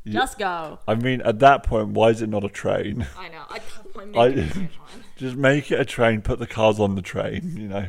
Yeah. 0.03 0.13
just 0.13 0.37
go. 0.39 0.79
I 0.87 0.95
mean, 0.95 1.21
at 1.21 1.39
that 1.39 1.63
point, 1.63 1.89
why 1.89 2.09
is 2.09 2.21
it 2.21 2.27
not 2.29 2.43
a 2.43 2.49
train? 2.49 3.05
I 3.17 3.29
know. 3.29 3.43
I 3.49 3.59
can't 3.59 4.17
I- 4.17 4.27
it 4.27 4.37
a 4.37 4.49
straight 4.49 4.55
line. 4.55 4.69
Just 5.17 5.35
make 5.35 5.71
it 5.71 5.79
a 5.79 5.85
train. 5.85 6.21
Put 6.21 6.37
the 6.39 6.45
cars 6.45 6.79
on 6.79 6.93
the 6.95 7.01
train. 7.01 7.55
You 7.57 7.67
know. 7.67 7.85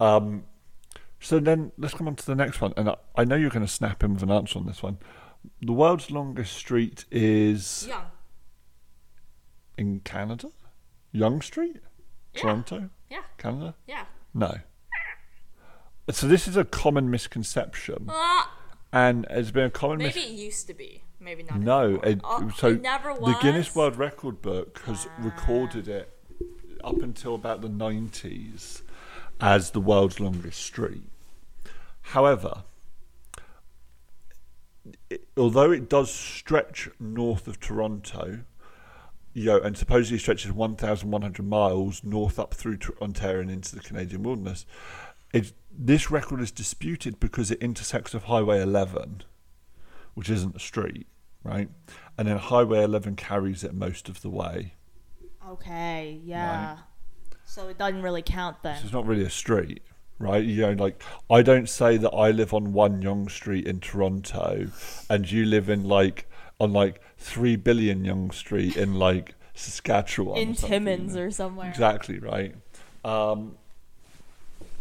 Um, 0.00 0.44
so 1.20 1.40
then 1.40 1.72
let's 1.78 1.94
come 1.94 2.06
on 2.06 2.14
to 2.16 2.26
the 2.26 2.34
next 2.34 2.60
one, 2.60 2.74
and 2.76 2.90
I, 2.90 2.96
I 3.16 3.24
know 3.24 3.36
you're 3.36 3.50
going 3.50 3.64
to 3.64 3.72
snap 3.72 4.04
in 4.04 4.14
with 4.14 4.22
an 4.22 4.30
answer 4.30 4.58
on 4.58 4.66
this 4.66 4.82
one. 4.82 4.98
The 5.60 5.72
world's 5.72 6.10
longest 6.10 6.54
street 6.54 7.04
is 7.10 7.86
Yeah. 7.88 8.04
in 9.76 10.00
Canada. 10.00 10.50
Yonge 11.12 11.44
Street, 11.44 11.76
Yeah. 12.34 12.40
Toronto, 12.42 12.90
Yeah. 13.10 13.22
Canada. 13.38 13.74
Yeah. 13.86 14.06
No. 14.34 14.58
So 16.10 16.26
this 16.26 16.48
is 16.48 16.56
a 16.56 16.64
common 16.64 17.10
misconception, 17.10 18.06
Ah, 18.08 18.56
and 18.92 19.26
it's 19.30 19.50
been 19.50 19.64
a 19.66 19.70
common 19.70 19.98
misconception. 19.98 20.22
maybe 20.30 20.32
mis- 20.34 20.40
it 20.40 20.44
used 20.44 20.66
to 20.68 20.74
be. 20.74 21.02
Maybe 21.20 21.42
not. 21.42 21.58
No, 21.58 21.82
anymore. 22.00 22.06
it, 22.06 22.20
Oh, 22.24 22.50
so 22.56 22.68
it 22.68 22.80
never 22.80 23.12
was. 23.12 23.34
the 23.34 23.40
Guinness 23.42 23.74
World 23.74 23.96
Record 23.96 24.40
book 24.40 24.78
has 24.86 25.06
Ah. 25.06 25.14
recorded 25.22 25.88
it 25.88 26.14
up 26.84 27.02
until 27.02 27.34
about 27.34 27.60
the 27.60 27.68
90s 27.68 28.82
as 29.40 29.72
the 29.72 29.80
world's 29.80 30.20
longest 30.20 30.60
street. 30.62 31.02
However, 32.02 32.64
it, 35.10 35.26
although 35.36 35.70
it 35.70 35.88
does 35.88 36.12
stretch 36.12 36.88
north 36.98 37.48
of 37.48 37.60
Toronto, 37.60 38.40
you 39.32 39.44
know, 39.44 39.58
and 39.58 39.76
supposedly 39.76 40.18
stretches 40.18 40.52
1,100 40.52 41.46
miles 41.46 42.02
north 42.02 42.38
up 42.38 42.54
through 42.54 42.78
Ontario 43.00 43.40
and 43.40 43.50
into 43.50 43.74
the 43.74 43.82
Canadian 43.82 44.22
wilderness, 44.22 44.66
it, 45.32 45.52
this 45.70 46.10
record 46.10 46.40
is 46.40 46.50
disputed 46.50 47.20
because 47.20 47.50
it 47.50 47.60
intersects 47.60 48.14
with 48.14 48.24
Highway 48.24 48.60
11, 48.60 49.22
which 50.14 50.30
isn't 50.30 50.56
a 50.56 50.60
street, 50.60 51.06
right? 51.44 51.68
And 52.16 52.28
then 52.28 52.38
Highway 52.38 52.82
11 52.82 53.16
carries 53.16 53.62
it 53.62 53.74
most 53.74 54.08
of 54.08 54.22
the 54.22 54.30
way. 54.30 54.74
Okay. 55.46 56.20
Yeah. 56.24 56.78
So 57.44 57.68
it 57.68 57.78
doesn't 57.78 58.02
really 58.02 58.22
count 58.22 58.62
then. 58.62 58.78
So 58.78 58.84
it's 58.84 58.92
not 58.92 59.06
really 59.06 59.24
a 59.24 59.30
street, 59.30 59.82
right? 60.18 60.44
You 60.44 60.62
know, 60.62 60.72
like 60.72 61.02
I 61.30 61.42
don't 61.42 61.68
say 61.68 61.96
that 61.96 62.10
I 62.10 62.30
live 62.30 62.52
on 62.54 62.72
one 62.72 63.02
Yonge 63.02 63.32
Street 63.32 63.66
in 63.66 63.80
Toronto, 63.80 64.66
and 65.10 65.30
you 65.30 65.44
live 65.44 65.68
in 65.68 65.84
like 65.84 66.28
on 66.60 66.72
like 66.72 67.00
three 67.18 67.56
billion 67.56 68.04
Yonge 68.04 68.34
Street 68.34 68.76
in 68.76 68.94
like 68.94 69.34
Saskatchewan, 69.54 70.38
In 70.38 70.50
or 70.50 70.54
Timmins 70.54 71.16
or 71.16 71.30
somewhere. 71.30 71.68
exactly 71.68 72.18
right. 72.18 72.54
Um, 73.04 73.56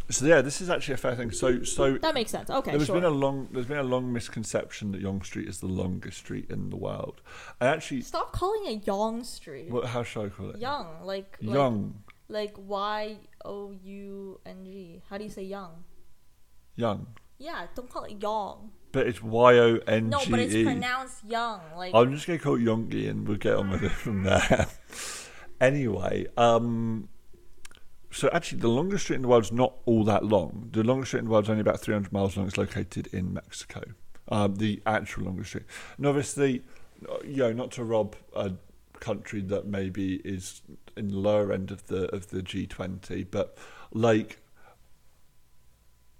so 0.09 0.25
yeah, 0.25 0.41
this 0.41 0.61
is 0.61 0.69
actually 0.69 0.93
a 0.93 0.97
fair 0.97 1.15
thing. 1.15 1.31
So 1.31 1.63
so 1.63 1.97
That 1.97 2.13
makes 2.13 2.31
sense. 2.31 2.49
Okay. 2.49 2.71
There's 2.71 2.85
sure. 2.85 2.95
been 2.95 3.03
a 3.03 3.09
long 3.09 3.49
there's 3.51 3.65
been 3.65 3.77
a 3.77 3.83
long 3.83 4.13
misconception 4.13 4.91
that 4.93 5.01
Yonge 5.01 5.25
Street 5.25 5.49
is 5.49 5.59
the 5.59 5.67
longest 5.67 6.17
street 6.19 6.49
in 6.49 6.69
the 6.69 6.77
world. 6.77 7.21
I 7.59 7.67
actually 7.67 8.01
Stop 8.01 8.31
calling 8.31 8.71
it 8.71 8.87
Young 8.87 9.23
Street. 9.25 9.69
what 9.69 9.85
how 9.87 10.03
should 10.03 10.25
I 10.27 10.29
call 10.29 10.49
it? 10.51 10.59
Young, 10.59 10.87
like 11.03 11.37
like- 11.41 11.53
Young. 11.55 12.03
Like 12.29 12.53
Y 12.57 13.17
O 13.45 13.71
U 13.71 14.39
N 14.45 14.65
G. 14.65 15.01
How 15.09 15.17
do 15.17 15.23
you 15.23 15.29
say 15.29 15.43
young? 15.43 15.83
Young. 16.75 17.07
Yeah, 17.37 17.67
don't 17.75 17.89
call 17.89 18.03
it 18.05 18.21
young. 18.21 18.71
But 18.91 19.07
it's 19.07 19.21
Y 19.21 19.57
O 19.57 19.79
N 19.87 20.03
G 20.03 20.07
E. 20.07 20.09
No, 20.09 20.19
but 20.29 20.39
it's 20.39 20.53
pronounced 20.53 21.23
young. 21.25 21.61
Like 21.75 21.93
I'm 21.93 22.13
just 22.13 22.27
gonna 22.27 22.39
call 22.39 22.55
it 22.55 22.61
Yongi 22.61 23.09
and 23.09 23.27
we'll 23.27 23.37
get 23.37 23.55
on 23.55 23.69
with 23.69 23.83
it 23.83 23.91
from 23.91 24.23
there. 24.23 24.67
anyway, 25.61 26.27
um 26.37 27.09
so 28.11 28.29
actually 28.33 28.59
the 28.59 28.69
longest 28.69 29.03
street 29.03 29.17
in 29.17 29.21
the 29.23 29.27
world 29.27 29.43
is 29.43 29.51
not 29.51 29.73
all 29.85 30.03
that 30.05 30.23
long. 30.23 30.69
The 30.71 30.83
longest 30.83 31.11
street 31.11 31.19
in 31.19 31.25
the 31.25 31.31
world 31.31 31.45
is 31.45 31.49
only 31.49 31.61
about 31.61 31.79
300 31.79 32.11
miles 32.11 32.37
long. 32.37 32.47
It's 32.47 32.57
located 32.57 33.07
in 33.13 33.33
Mexico. 33.33 33.81
Um, 34.29 34.55
the 34.55 34.81
actual 34.85 35.25
longest 35.25 35.49
street. 35.49 35.65
And 35.97 36.05
obviously, 36.05 36.63
you 37.23 37.37
know, 37.37 37.53
not 37.53 37.71
to 37.73 37.83
rob 37.83 38.15
a 38.35 38.53
country 38.99 39.41
that 39.41 39.65
maybe 39.65 40.15
is 40.23 40.61
in 40.95 41.09
the 41.09 41.17
lower 41.17 41.51
end 41.51 41.71
of 41.71 41.87
the 41.87 42.13
of 42.13 42.27
the 42.27 42.41
G20, 42.41 43.27
but 43.29 43.57
like 43.91 44.39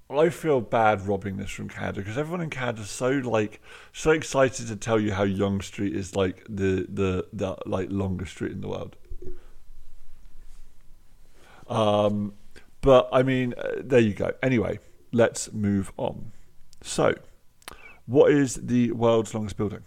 I 0.10 0.30
feel 0.30 0.62
bad 0.62 1.06
robbing 1.06 1.38
this 1.38 1.50
from 1.50 1.68
Canada 1.68 2.00
because 2.00 2.18
everyone 2.18 2.42
in 2.42 2.50
Canada 2.50 2.82
is 2.82 2.90
so 2.90 3.10
like 3.10 3.62
so 3.92 4.12
excited 4.12 4.68
to 4.68 4.76
tell 4.76 5.00
you 5.00 5.14
how 5.14 5.24
Yonge 5.24 5.66
Street 5.66 5.96
is 5.96 6.16
like 6.16 6.46
the 6.50 6.88
the 6.90 7.28
the 7.34 7.58
like 7.66 7.90
longest 7.92 8.32
street 8.32 8.52
in 8.52 8.62
the 8.62 8.70
world. 8.70 8.96
Um, 11.68 12.34
but 12.80 13.10
I 13.12 13.24
mean, 13.24 13.54
uh, 13.58 13.82
there 13.84 14.00
you 14.00 14.14
go. 14.14 14.32
Anyway, 14.42 14.80
let's 15.12 15.52
move 15.52 15.92
on. 15.98 16.32
So, 16.82 17.14
what 18.06 18.32
is 18.32 18.56
the 18.56 18.92
world's 18.94 19.34
longest 19.34 19.58
building? 19.58 19.84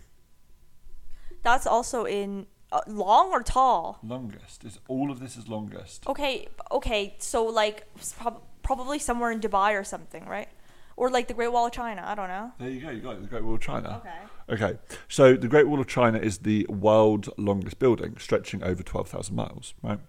that's 1.42 1.66
also 1.66 2.04
in 2.04 2.47
uh, 2.72 2.80
long 2.86 3.30
or 3.30 3.42
tall. 3.42 3.98
Longest 4.02 4.64
is 4.64 4.78
all 4.88 5.10
of 5.10 5.20
this 5.20 5.36
is 5.36 5.48
longest. 5.48 6.06
Okay, 6.06 6.48
okay. 6.70 7.14
So 7.18 7.44
like 7.44 7.86
prob- 8.18 8.42
probably 8.62 8.98
somewhere 8.98 9.30
in 9.30 9.40
Dubai 9.40 9.78
or 9.78 9.84
something, 9.84 10.24
right? 10.26 10.48
Or 10.96 11.10
like 11.10 11.28
the 11.28 11.34
Great 11.34 11.52
Wall 11.52 11.66
of 11.66 11.72
China. 11.72 12.02
I 12.06 12.14
don't 12.14 12.28
know. 12.28 12.52
There 12.58 12.68
you 12.68 12.80
go. 12.80 12.90
You 12.90 13.00
got 13.00 13.16
it, 13.16 13.22
the 13.22 13.28
Great 13.28 13.44
Wall 13.44 13.54
of 13.54 13.60
China. 13.60 14.02
Okay. 14.04 14.64
Okay, 14.64 14.78
so 15.08 15.34
the 15.36 15.46
Great 15.46 15.68
Wall 15.68 15.80
of 15.80 15.86
China 15.86 16.18
is 16.18 16.38
the 16.38 16.66
world's 16.68 17.28
longest 17.36 17.78
building, 17.78 18.16
stretching 18.18 18.64
over 18.64 18.82
12,000 18.82 19.34
miles, 19.34 19.74
right? 19.80 20.00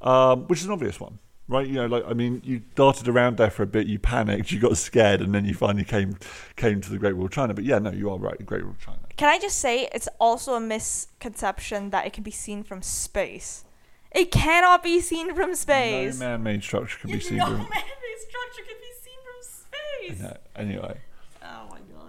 Um, 0.00 0.46
which 0.46 0.60
is 0.60 0.66
an 0.66 0.70
obvious 0.70 1.00
one, 1.00 1.18
right? 1.48 1.66
You 1.66 1.74
know, 1.74 1.86
like, 1.86 2.04
I 2.06 2.12
mean, 2.12 2.42
you 2.44 2.62
darted 2.74 3.08
around 3.08 3.38
there 3.38 3.50
for 3.50 3.62
a 3.62 3.66
bit, 3.66 3.86
you 3.86 3.98
panicked, 3.98 4.52
you 4.52 4.60
got 4.60 4.76
scared, 4.76 5.20
and 5.20 5.34
then 5.34 5.44
you 5.44 5.54
finally 5.54 5.84
came 5.84 6.16
came 6.56 6.80
to 6.82 6.90
the 6.90 6.98
Great 6.98 7.16
Wall 7.16 7.26
of 7.26 7.32
China. 7.32 7.54
But 7.54 7.64
yeah, 7.64 7.78
no, 7.78 7.90
you 7.90 8.10
are 8.10 8.18
right, 8.18 8.36
the 8.38 8.44
Great 8.44 8.62
Wall 8.62 8.72
of 8.72 8.80
China. 8.80 8.98
Can 9.16 9.28
I 9.28 9.38
just 9.38 9.58
say 9.58 9.88
it's 9.92 10.08
also 10.20 10.54
a 10.54 10.60
misconception 10.60 11.90
that 11.90 12.06
it 12.06 12.12
can 12.12 12.22
be 12.22 12.30
seen 12.30 12.62
from 12.62 12.82
space. 12.82 13.64
It 14.12 14.30
cannot 14.30 14.82
be 14.82 15.00
seen 15.00 15.34
from 15.34 15.54
space. 15.54 16.18
No 16.18 16.26
man 16.26 16.42
made 16.42 16.62
structure 16.62 16.98
can 16.98 17.10
be 17.10 17.20
seen 17.20 17.38
no 17.38 17.46
from. 17.46 17.58
man-made 17.58 18.18
structure 18.20 18.62
can 18.66 18.76
be 18.80 18.92
seen 19.02 19.18
from 19.24 20.16
space. 20.16 20.20
No, 20.22 20.36
anyway. 20.56 21.00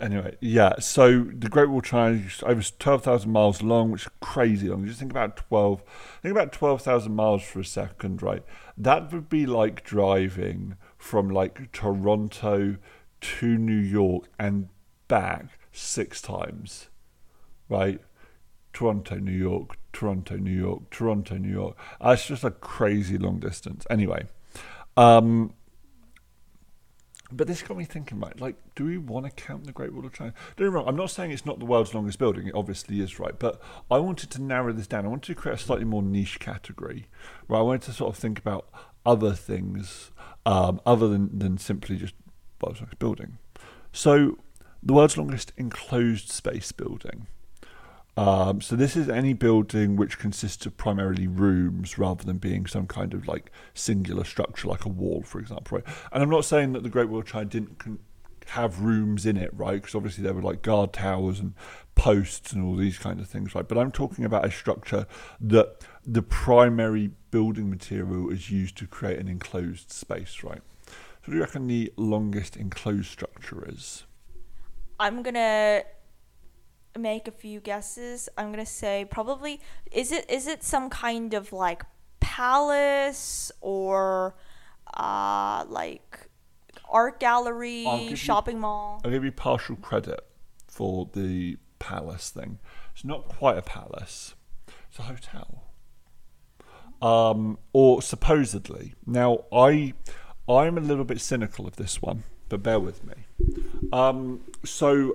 Anyway, 0.01 0.37
yeah. 0.39 0.79
So 0.79 1.23
the 1.23 1.49
Great 1.49 1.69
Wall 1.69 1.81
China 1.81 2.15
is 2.25 2.43
over 2.45 2.61
twelve 2.61 3.03
thousand 3.03 3.31
miles 3.31 3.61
long, 3.61 3.91
which 3.91 4.03
is 4.03 4.11
crazy 4.21 4.69
long. 4.69 4.85
Just 4.85 4.99
think 4.99 5.11
about 5.11 5.37
twelve. 5.37 5.83
Think 6.21 6.31
about 6.31 6.51
twelve 6.51 6.81
thousand 6.81 7.15
miles 7.15 7.43
for 7.43 7.59
a 7.59 7.65
second, 7.65 8.21
right? 8.21 8.43
That 8.77 9.11
would 9.11 9.29
be 9.29 9.45
like 9.45 9.83
driving 9.83 10.75
from 10.97 11.29
like 11.29 11.71
Toronto 11.71 12.77
to 13.21 13.57
New 13.57 13.73
York 13.73 14.25
and 14.39 14.69
back 15.07 15.59
six 15.71 16.21
times, 16.21 16.89
right? 17.67 17.99
Toronto, 18.71 19.15
New 19.15 19.31
York, 19.31 19.77
Toronto, 19.91 20.37
New 20.37 20.51
York, 20.51 20.89
Toronto, 20.91 21.37
New 21.37 21.51
York. 21.51 21.77
It's 22.01 22.27
just 22.27 22.43
a 22.43 22.51
crazy 22.51 23.17
long 23.17 23.39
distance. 23.39 23.85
Anyway, 23.89 24.27
um, 24.95 25.53
but 27.31 27.47
this 27.47 27.61
got 27.61 27.77
me 27.77 27.85
thinking, 27.85 28.19
right? 28.19 28.39
Like, 28.39 28.55
do 28.75 28.85
we 28.85 28.97
want 28.97 29.25
to 29.25 29.31
count 29.31 29.65
the 29.65 29.71
Great 29.71 29.93
Wall 29.93 30.05
of 30.05 30.13
China? 30.13 30.33
Don't 30.55 30.67
get 30.67 30.73
wrong. 30.73 30.87
I'm 30.87 30.95
not 30.95 31.11
saying 31.11 31.31
it's 31.31 31.45
not 31.45 31.59
the 31.59 31.65
world's 31.65 31.93
longest 31.93 32.17
building. 32.17 32.47
It 32.47 32.55
obviously 32.55 33.01
is, 33.01 33.19
right? 33.19 33.37
But 33.37 33.61
I 33.91 33.99
wanted 33.99 34.31
to 34.31 34.41
narrow 34.41 34.73
this 34.73 34.87
down. 34.87 35.05
I 35.05 35.09
wanted 35.09 35.27
to 35.27 35.35
create 35.35 35.59
a 35.59 35.61
slightly 35.61 35.85
more 35.85 36.01
niche 36.01 36.39
category, 36.39 37.07
where 37.47 37.59
I 37.59 37.63
wanted 37.63 37.83
to 37.83 37.93
sort 37.93 38.13
of 38.15 38.19
think 38.19 38.39
about 38.39 38.67
other 39.05 39.33
things 39.33 40.11
um, 40.45 40.81
other 40.85 41.07
than, 41.07 41.37
than 41.37 41.57
simply 41.57 41.97
just 41.97 42.15
world's 42.61 42.79
longest 42.79 42.99
building. 42.99 43.37
So, 43.91 44.39
the 44.81 44.93
world's 44.93 45.17
longest 45.17 45.51
enclosed 45.57 46.29
space 46.29 46.71
building. 46.71 47.27
Um, 48.19 48.59
so 48.59 48.75
this 48.75 48.97
is 48.97 49.07
any 49.07 49.31
building 49.31 49.95
which 49.95 50.19
consists 50.19 50.65
of 50.65 50.75
primarily 50.75 51.25
rooms 51.25 51.97
rather 51.97 52.25
than 52.25 52.37
being 52.37 52.65
some 52.65 52.85
kind 52.85 53.13
of 53.13 53.29
like 53.29 53.49
singular 53.73 54.25
structure 54.25 54.67
like 54.67 54.83
a 54.83 54.89
wall, 54.89 55.21
for 55.21 55.39
example, 55.39 55.77
right? 55.77 55.95
And 56.11 56.21
I'm 56.21 56.29
not 56.29 56.43
saying 56.43 56.73
that 56.73 56.83
the 56.83 56.89
Great 56.89 57.07
Wall 57.07 57.21
of 57.21 57.27
China 57.27 57.45
didn't 57.45 57.79
con- 57.79 57.99
have 58.47 58.81
rooms 58.81 59.25
in 59.25 59.37
it, 59.37 59.51
right? 59.53 59.75
Because 59.75 59.95
obviously 59.95 60.21
there 60.25 60.33
were 60.33 60.41
like 60.41 60.61
guard 60.61 60.91
towers 60.91 61.39
and 61.39 61.53
posts 61.95 62.51
and 62.51 62.61
all 62.61 62.75
these 62.75 62.97
kind 62.97 63.21
of 63.21 63.29
things, 63.29 63.55
right? 63.55 63.65
But 63.65 63.77
I'm 63.77 63.89
talking 63.89 64.25
about 64.25 64.43
a 64.43 64.51
structure 64.51 65.07
that 65.39 65.85
the 66.05 66.21
primary 66.21 67.11
building 67.31 67.69
material 67.69 68.29
is 68.31 68.51
used 68.51 68.75
to 68.79 68.87
create 68.87 69.19
an 69.19 69.29
enclosed 69.29 69.93
space, 69.93 70.43
right? 70.43 70.61
So 70.85 71.31
do 71.31 71.35
you 71.35 71.39
reckon 71.39 71.67
the 71.67 71.93
longest 71.95 72.57
enclosed 72.57 73.09
structure 73.09 73.65
is? 73.65 74.03
I'm 74.99 75.23
gonna 75.23 75.83
make 76.97 77.27
a 77.27 77.31
few 77.31 77.59
guesses. 77.59 78.29
I'm 78.37 78.51
gonna 78.51 78.65
say 78.65 79.05
probably 79.09 79.61
is 79.91 80.11
it 80.11 80.29
is 80.29 80.47
it 80.47 80.63
some 80.63 80.89
kind 80.89 81.33
of 81.33 81.51
like 81.53 81.83
palace 82.19 83.51
or 83.61 84.35
uh 84.95 85.65
like 85.67 86.27
art 86.89 87.19
gallery, 87.19 87.85
you- 88.09 88.15
shopping 88.15 88.59
mall? 88.59 89.01
I'll 89.03 89.11
give 89.11 89.23
you 89.23 89.31
partial 89.31 89.75
credit 89.75 90.19
for 90.67 91.09
the 91.13 91.57
palace 91.79 92.29
thing. 92.29 92.59
It's 92.93 93.05
not 93.05 93.27
quite 93.27 93.57
a 93.57 93.61
palace; 93.61 94.35
it's 94.89 94.99
a 94.99 95.03
hotel. 95.03 95.63
Um, 97.01 97.57
or 97.71 98.01
supposedly. 98.01 98.93
Now, 99.05 99.45
I 99.53 99.93
I'm 100.49 100.77
a 100.77 100.81
little 100.81 101.05
bit 101.05 101.21
cynical 101.21 101.65
of 101.65 101.77
this 101.77 102.01
one, 102.01 102.23
but 102.49 102.61
bear 102.61 102.79
with 102.79 103.03
me. 103.05 103.13
Um, 103.93 104.41
so, 104.65 105.13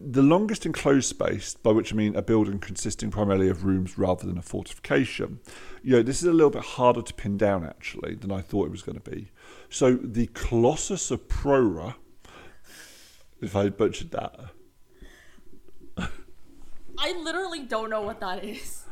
the 0.00 0.22
longest 0.22 0.66
enclosed 0.66 1.08
space, 1.08 1.54
by 1.54 1.70
which 1.70 1.92
I 1.92 1.96
mean 1.96 2.16
a 2.16 2.22
building 2.22 2.58
consisting 2.58 3.10
primarily 3.10 3.48
of 3.48 3.64
rooms 3.64 3.98
rather 3.98 4.26
than 4.26 4.38
a 4.38 4.42
fortification, 4.42 5.40
you 5.82 5.92
know, 5.92 6.02
this 6.02 6.22
is 6.22 6.28
a 6.28 6.32
little 6.32 6.50
bit 6.50 6.62
harder 6.62 7.02
to 7.02 7.14
pin 7.14 7.36
down 7.36 7.64
actually 7.64 8.14
than 8.14 8.32
I 8.32 8.40
thought 8.40 8.66
it 8.66 8.70
was 8.70 8.82
going 8.82 9.00
to 9.00 9.10
be. 9.10 9.30
So, 9.68 9.96
the 9.96 10.28
Colossus 10.28 11.10
of 11.10 11.28
Prora, 11.28 11.94
if 13.40 13.56
I 13.56 13.68
butchered 13.68 14.10
that, 14.12 14.38
I 16.98 17.12
literally 17.22 17.60
don't 17.60 17.90
know 17.90 18.02
what 18.02 18.20
that 18.20 18.44
is. 18.44 18.84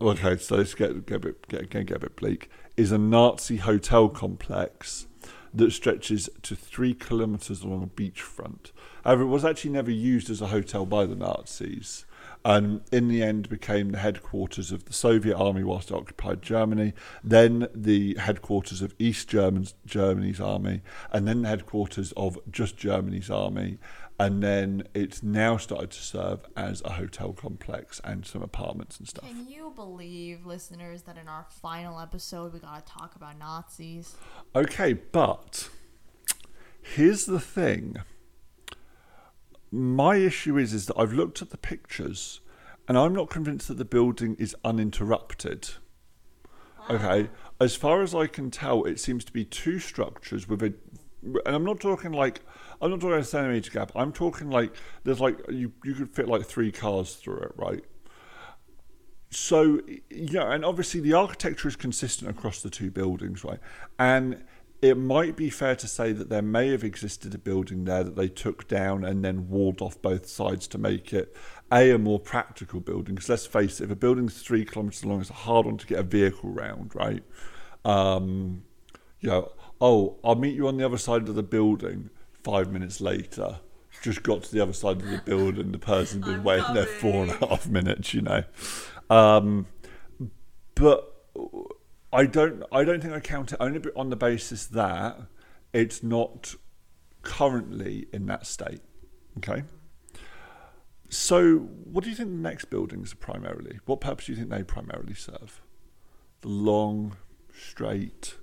Okay, 0.00 0.36
so 0.36 0.56
let's 0.56 0.74
get 0.74 1.06
get 1.06 1.16
a 1.16 1.20
bit 1.20 1.48
get, 1.48 1.70
get, 1.70 1.86
get 1.86 1.96
a 1.96 2.00
bit 2.00 2.16
bleak. 2.16 2.50
Is 2.76 2.92
a 2.92 2.98
Nazi 2.98 3.56
hotel 3.56 4.08
complex 4.08 5.06
that 5.54 5.72
stretches 5.72 6.28
to 6.42 6.54
three 6.54 6.94
kilometres 6.94 7.62
along 7.62 7.82
a 7.82 7.86
beachfront. 7.86 8.72
However, 9.08 9.22
it 9.22 9.28
was 9.28 9.44
actually 9.46 9.70
never 9.70 9.90
used 9.90 10.28
as 10.28 10.42
a 10.42 10.48
hotel 10.48 10.84
by 10.84 11.06
the 11.06 11.16
Nazis, 11.16 12.04
and 12.44 12.82
in 12.92 13.08
the 13.08 13.22
end 13.22 13.48
became 13.48 13.88
the 13.88 13.96
headquarters 13.96 14.70
of 14.70 14.84
the 14.84 14.92
Soviet 14.92 15.34
army 15.34 15.64
whilst 15.64 15.90
it 15.90 15.94
occupied 15.94 16.42
Germany, 16.42 16.92
then 17.24 17.68
the 17.74 18.16
headquarters 18.16 18.82
of 18.82 18.94
East 18.98 19.26
German's, 19.26 19.72
Germany's 19.86 20.42
army, 20.42 20.82
and 21.10 21.26
then 21.26 21.40
the 21.40 21.48
headquarters 21.48 22.12
of 22.18 22.38
just 22.50 22.76
Germany's 22.76 23.30
army, 23.30 23.78
and 24.20 24.42
then 24.42 24.82
it's 24.92 25.22
now 25.22 25.56
started 25.56 25.90
to 25.92 26.02
serve 26.02 26.40
as 26.54 26.82
a 26.84 26.92
hotel 26.92 27.32
complex 27.32 28.02
and 28.04 28.26
some 28.26 28.42
apartments 28.42 28.98
and 28.98 29.08
stuff. 29.08 29.26
Can 29.26 29.48
you 29.48 29.72
believe, 29.74 30.44
listeners, 30.44 31.04
that 31.04 31.16
in 31.16 31.28
our 31.28 31.46
final 31.62 31.98
episode 31.98 32.52
we 32.52 32.58
gotta 32.58 32.84
talk 32.84 33.16
about 33.16 33.38
Nazis? 33.38 34.16
Okay, 34.54 34.92
but 34.92 35.70
here's 36.82 37.24
the 37.24 37.40
thing. 37.40 37.96
My 39.70 40.16
issue 40.16 40.56
is 40.56 40.72
is 40.72 40.86
that 40.86 40.98
I've 40.98 41.12
looked 41.12 41.42
at 41.42 41.50
the 41.50 41.58
pictures 41.58 42.40
and 42.86 42.96
I'm 42.96 43.12
not 43.12 43.28
convinced 43.28 43.68
that 43.68 43.76
the 43.76 43.84
building 43.84 44.34
is 44.38 44.56
uninterrupted. 44.64 45.70
Ah. 46.80 46.94
Okay, 46.94 47.30
as 47.60 47.76
far 47.76 48.02
as 48.02 48.14
I 48.14 48.26
can 48.26 48.50
tell, 48.50 48.84
it 48.84 48.98
seems 48.98 49.24
to 49.26 49.32
be 49.32 49.44
two 49.44 49.78
structures 49.78 50.48
with 50.48 50.62
a, 50.62 50.72
and 51.22 51.54
I'm 51.54 51.64
not 51.64 51.80
talking 51.80 52.12
like 52.12 52.40
I'm 52.80 52.90
not 52.90 53.00
talking 53.00 53.18
a 53.18 53.24
centimeter 53.24 53.70
gap. 53.70 53.92
I'm 53.94 54.12
talking 54.12 54.50
like 54.50 54.74
there's 55.04 55.20
like 55.20 55.38
you 55.50 55.72
you 55.84 55.94
could 55.94 56.10
fit 56.10 56.28
like 56.28 56.46
three 56.46 56.72
cars 56.72 57.16
through 57.16 57.40
it, 57.40 57.52
right? 57.56 57.84
So 59.30 59.80
yeah, 60.08 60.50
and 60.52 60.64
obviously 60.64 61.00
the 61.00 61.12
architecture 61.12 61.68
is 61.68 61.76
consistent 61.76 62.30
across 62.30 62.62
the 62.62 62.70
two 62.70 62.90
buildings, 62.90 63.44
right? 63.44 63.60
And 63.98 64.44
it 64.80 64.96
might 64.96 65.36
be 65.36 65.50
fair 65.50 65.74
to 65.74 65.88
say 65.88 66.12
that 66.12 66.28
there 66.28 66.42
may 66.42 66.68
have 66.70 66.84
existed 66.84 67.34
a 67.34 67.38
building 67.38 67.84
there 67.84 68.04
that 68.04 68.14
they 68.14 68.28
took 68.28 68.68
down 68.68 69.04
and 69.04 69.24
then 69.24 69.48
walled 69.48 69.82
off 69.82 70.00
both 70.00 70.28
sides 70.28 70.68
to 70.68 70.78
make 70.78 71.12
it 71.12 71.36
a 71.72 71.90
a 71.90 71.98
more 71.98 72.20
practical 72.20 72.80
building. 72.80 73.16
Because 73.16 73.28
let's 73.28 73.46
face 73.46 73.80
it, 73.80 73.84
if 73.84 73.90
a 73.90 73.96
building's 73.96 74.40
three 74.40 74.64
kilometres 74.64 75.04
long, 75.04 75.20
it's 75.20 75.30
a 75.30 75.34
hard 75.34 75.66
one 75.66 75.78
to 75.78 75.86
get 75.86 75.98
a 75.98 76.04
vehicle 76.04 76.50
round, 76.50 76.94
right? 76.94 77.24
Um, 77.84 78.62
you 79.20 79.28
know, 79.30 79.52
oh, 79.80 80.16
I'll 80.22 80.36
meet 80.36 80.54
you 80.54 80.68
on 80.68 80.76
the 80.76 80.84
other 80.86 80.98
side 80.98 81.28
of 81.28 81.34
the 81.34 81.42
building. 81.42 82.10
Five 82.44 82.72
minutes 82.72 83.00
later, 83.00 83.58
just 84.02 84.22
got 84.22 84.44
to 84.44 84.52
the 84.52 84.60
other 84.60 84.72
side 84.72 85.02
of 85.02 85.10
the 85.10 85.18
building. 85.18 85.72
The 85.72 85.78
person's 85.78 86.24
been 86.24 86.36
I'm 86.36 86.44
waiting 86.44 86.74
there 86.74 86.86
four 86.86 87.22
and 87.22 87.32
a 87.32 87.34
coming. 87.34 87.48
half 87.48 87.66
minutes, 87.66 88.14
you 88.14 88.22
know. 88.22 88.44
Um, 89.10 89.66
but 90.74 91.14
I 92.12 92.24
don't. 92.26 92.62
I 92.72 92.84
don't 92.84 93.00
think 93.02 93.12
I 93.12 93.20
count 93.20 93.52
it 93.52 93.58
only 93.60 93.80
on 93.94 94.10
the 94.10 94.16
basis 94.16 94.66
that 94.66 95.20
it's 95.72 96.02
not 96.02 96.54
currently 97.22 98.06
in 98.12 98.26
that 98.26 98.46
state. 98.46 98.80
Okay. 99.38 99.62
So, 101.10 101.56
what 101.58 102.04
do 102.04 102.10
you 102.10 102.16
think 102.16 102.30
the 102.30 102.36
next 102.36 102.66
buildings 102.66 103.12
are 103.12 103.16
primarily? 103.16 103.80
What 103.86 104.00
purpose 104.00 104.26
do 104.26 104.32
you 104.32 104.36
think 104.38 104.50
they 104.50 104.62
primarily 104.62 105.14
serve? 105.14 105.62
The 106.42 106.48
long, 106.48 107.16
straight, 107.52 108.36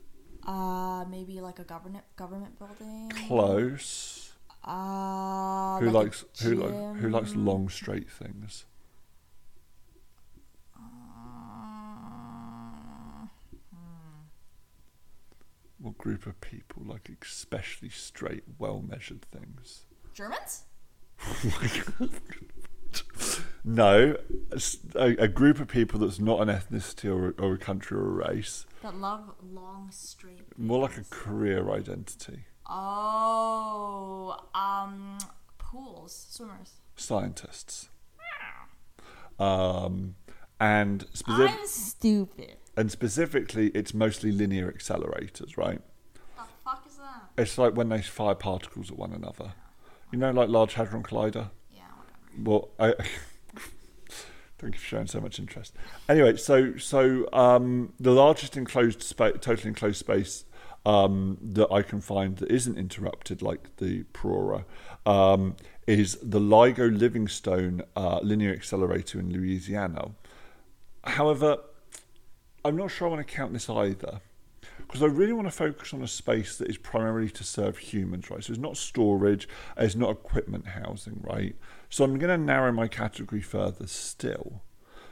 Uh, 0.45 1.05
maybe 1.09 1.39
like 1.41 1.59
a 1.59 1.63
government 1.63 2.03
government 2.15 2.57
building. 2.59 3.09
close. 3.27 4.33
Uh, 4.63 5.79
who 5.79 5.85
like 5.91 5.93
likes 5.93 6.25
who 6.41 6.55
like 6.55 6.97
who 6.97 7.09
likes 7.09 7.35
long, 7.35 7.69
straight 7.69 8.09
things? 8.09 8.65
What 15.85 15.99
group 15.99 16.25
of 16.25 16.41
people 16.41 16.81
like 16.83 17.11
especially 17.21 17.89
straight, 17.89 18.41
well 18.57 18.81
measured 18.81 19.23
things? 19.31 19.83
Germans? 20.15 20.63
No, 23.67 24.15
a 24.95 25.27
group 25.27 25.59
of 25.59 25.67
people 25.67 25.99
that's 25.99 26.19
not 26.19 26.39
an 26.39 26.47
ethnicity 26.47 27.09
or 27.09 27.29
a, 27.29 27.31
or 27.43 27.53
a 27.55 27.57
country 27.57 27.97
or 27.97 28.05
a 28.05 28.29
race. 28.29 28.65
That 28.83 28.95
love 28.95 29.31
long 29.43 29.89
straight. 29.91 30.57
More 30.57 30.79
like 30.83 30.97
a 30.97 31.03
career 31.09 31.69
identity. 31.71 32.45
Oh, 32.69 34.37
um, 34.53 35.17
pools, 35.57 36.27
swimmers. 36.29 36.73
Scientists. 36.95 37.89
Um, 39.39 40.15
and 40.59 41.05
specific, 41.13 41.57
I'm 41.59 41.67
stupid. 41.67 42.57
And 42.77 42.91
specifically, 42.91 43.67
it's 43.69 43.93
mostly 43.93 44.31
linear 44.31 44.71
accelerators, 44.71 45.57
right? 45.57 45.81
What 46.35 46.47
the 46.47 46.69
fuck 46.69 46.83
is 46.87 46.97
that? 46.97 47.29
It's 47.37 47.57
like 47.57 47.75
when 47.75 47.89
they 47.89 48.01
fire 48.01 48.35
particles 48.35 48.91
at 48.91 48.97
one 48.97 49.13
another. 49.13 49.53
You 50.11 50.19
know, 50.19 50.31
like 50.31 50.49
Large 50.49 50.73
Hadron 50.73 51.03
Collider. 51.03 51.49
Yeah, 51.73 51.83
whatever. 52.37 52.43
Well, 52.43 52.69
I 52.79 52.93
thank 54.57 54.75
you 54.75 54.79
for 54.79 54.85
showing 54.85 55.07
so 55.07 55.21
much 55.21 55.39
interest. 55.39 55.73
Anyway, 56.09 56.37
so 56.37 56.77
so 56.77 57.27
um, 57.33 57.93
the 57.99 58.11
largest 58.11 58.57
enclosed 58.57 59.01
space, 59.01 59.35
totally 59.41 59.69
enclosed 59.69 59.97
space 59.97 60.45
um, 60.85 61.37
that 61.41 61.71
I 61.71 61.81
can 61.81 62.01
find 62.01 62.37
that 62.37 62.51
isn't 62.51 62.77
interrupted, 62.77 63.41
like 63.41 63.75
the 63.77 64.03
Prora, 64.13 64.65
um, 65.05 65.55
is 65.87 66.17
the 66.21 66.39
LIGO 66.39 66.97
Livingston 66.97 67.81
uh, 67.95 68.19
linear 68.21 68.53
accelerator 68.53 69.19
in 69.19 69.31
Louisiana. 69.31 70.11
However, 71.03 71.57
I'm 72.65 72.75
not 72.75 72.89
sure 72.89 73.07
I 73.07 73.11
want 73.11 73.25
to 73.25 73.31
count 73.31 73.53
this 73.53 73.69
either. 73.69 74.21
Because 74.79 75.03
I 75.03 75.05
really 75.05 75.33
want 75.33 75.47
to 75.47 75.51
focus 75.51 75.93
on 75.93 76.01
a 76.01 76.07
space 76.07 76.57
that 76.57 76.67
is 76.67 76.79
primarily 76.79 77.29
to 77.29 77.43
serve 77.43 77.77
humans, 77.77 78.31
right? 78.31 78.43
So 78.43 78.53
it's 78.53 78.61
not 78.61 78.75
storage, 78.75 79.47
it's 79.77 79.95
not 79.95 80.09
equipment 80.09 80.65
housing, 80.69 81.21
right? 81.21 81.55
So 81.89 82.03
I'm 82.03 82.17
going 82.17 82.31
to 82.31 82.43
narrow 82.43 82.71
my 82.71 82.87
category 82.87 83.41
further 83.41 83.85
still. 83.85 84.63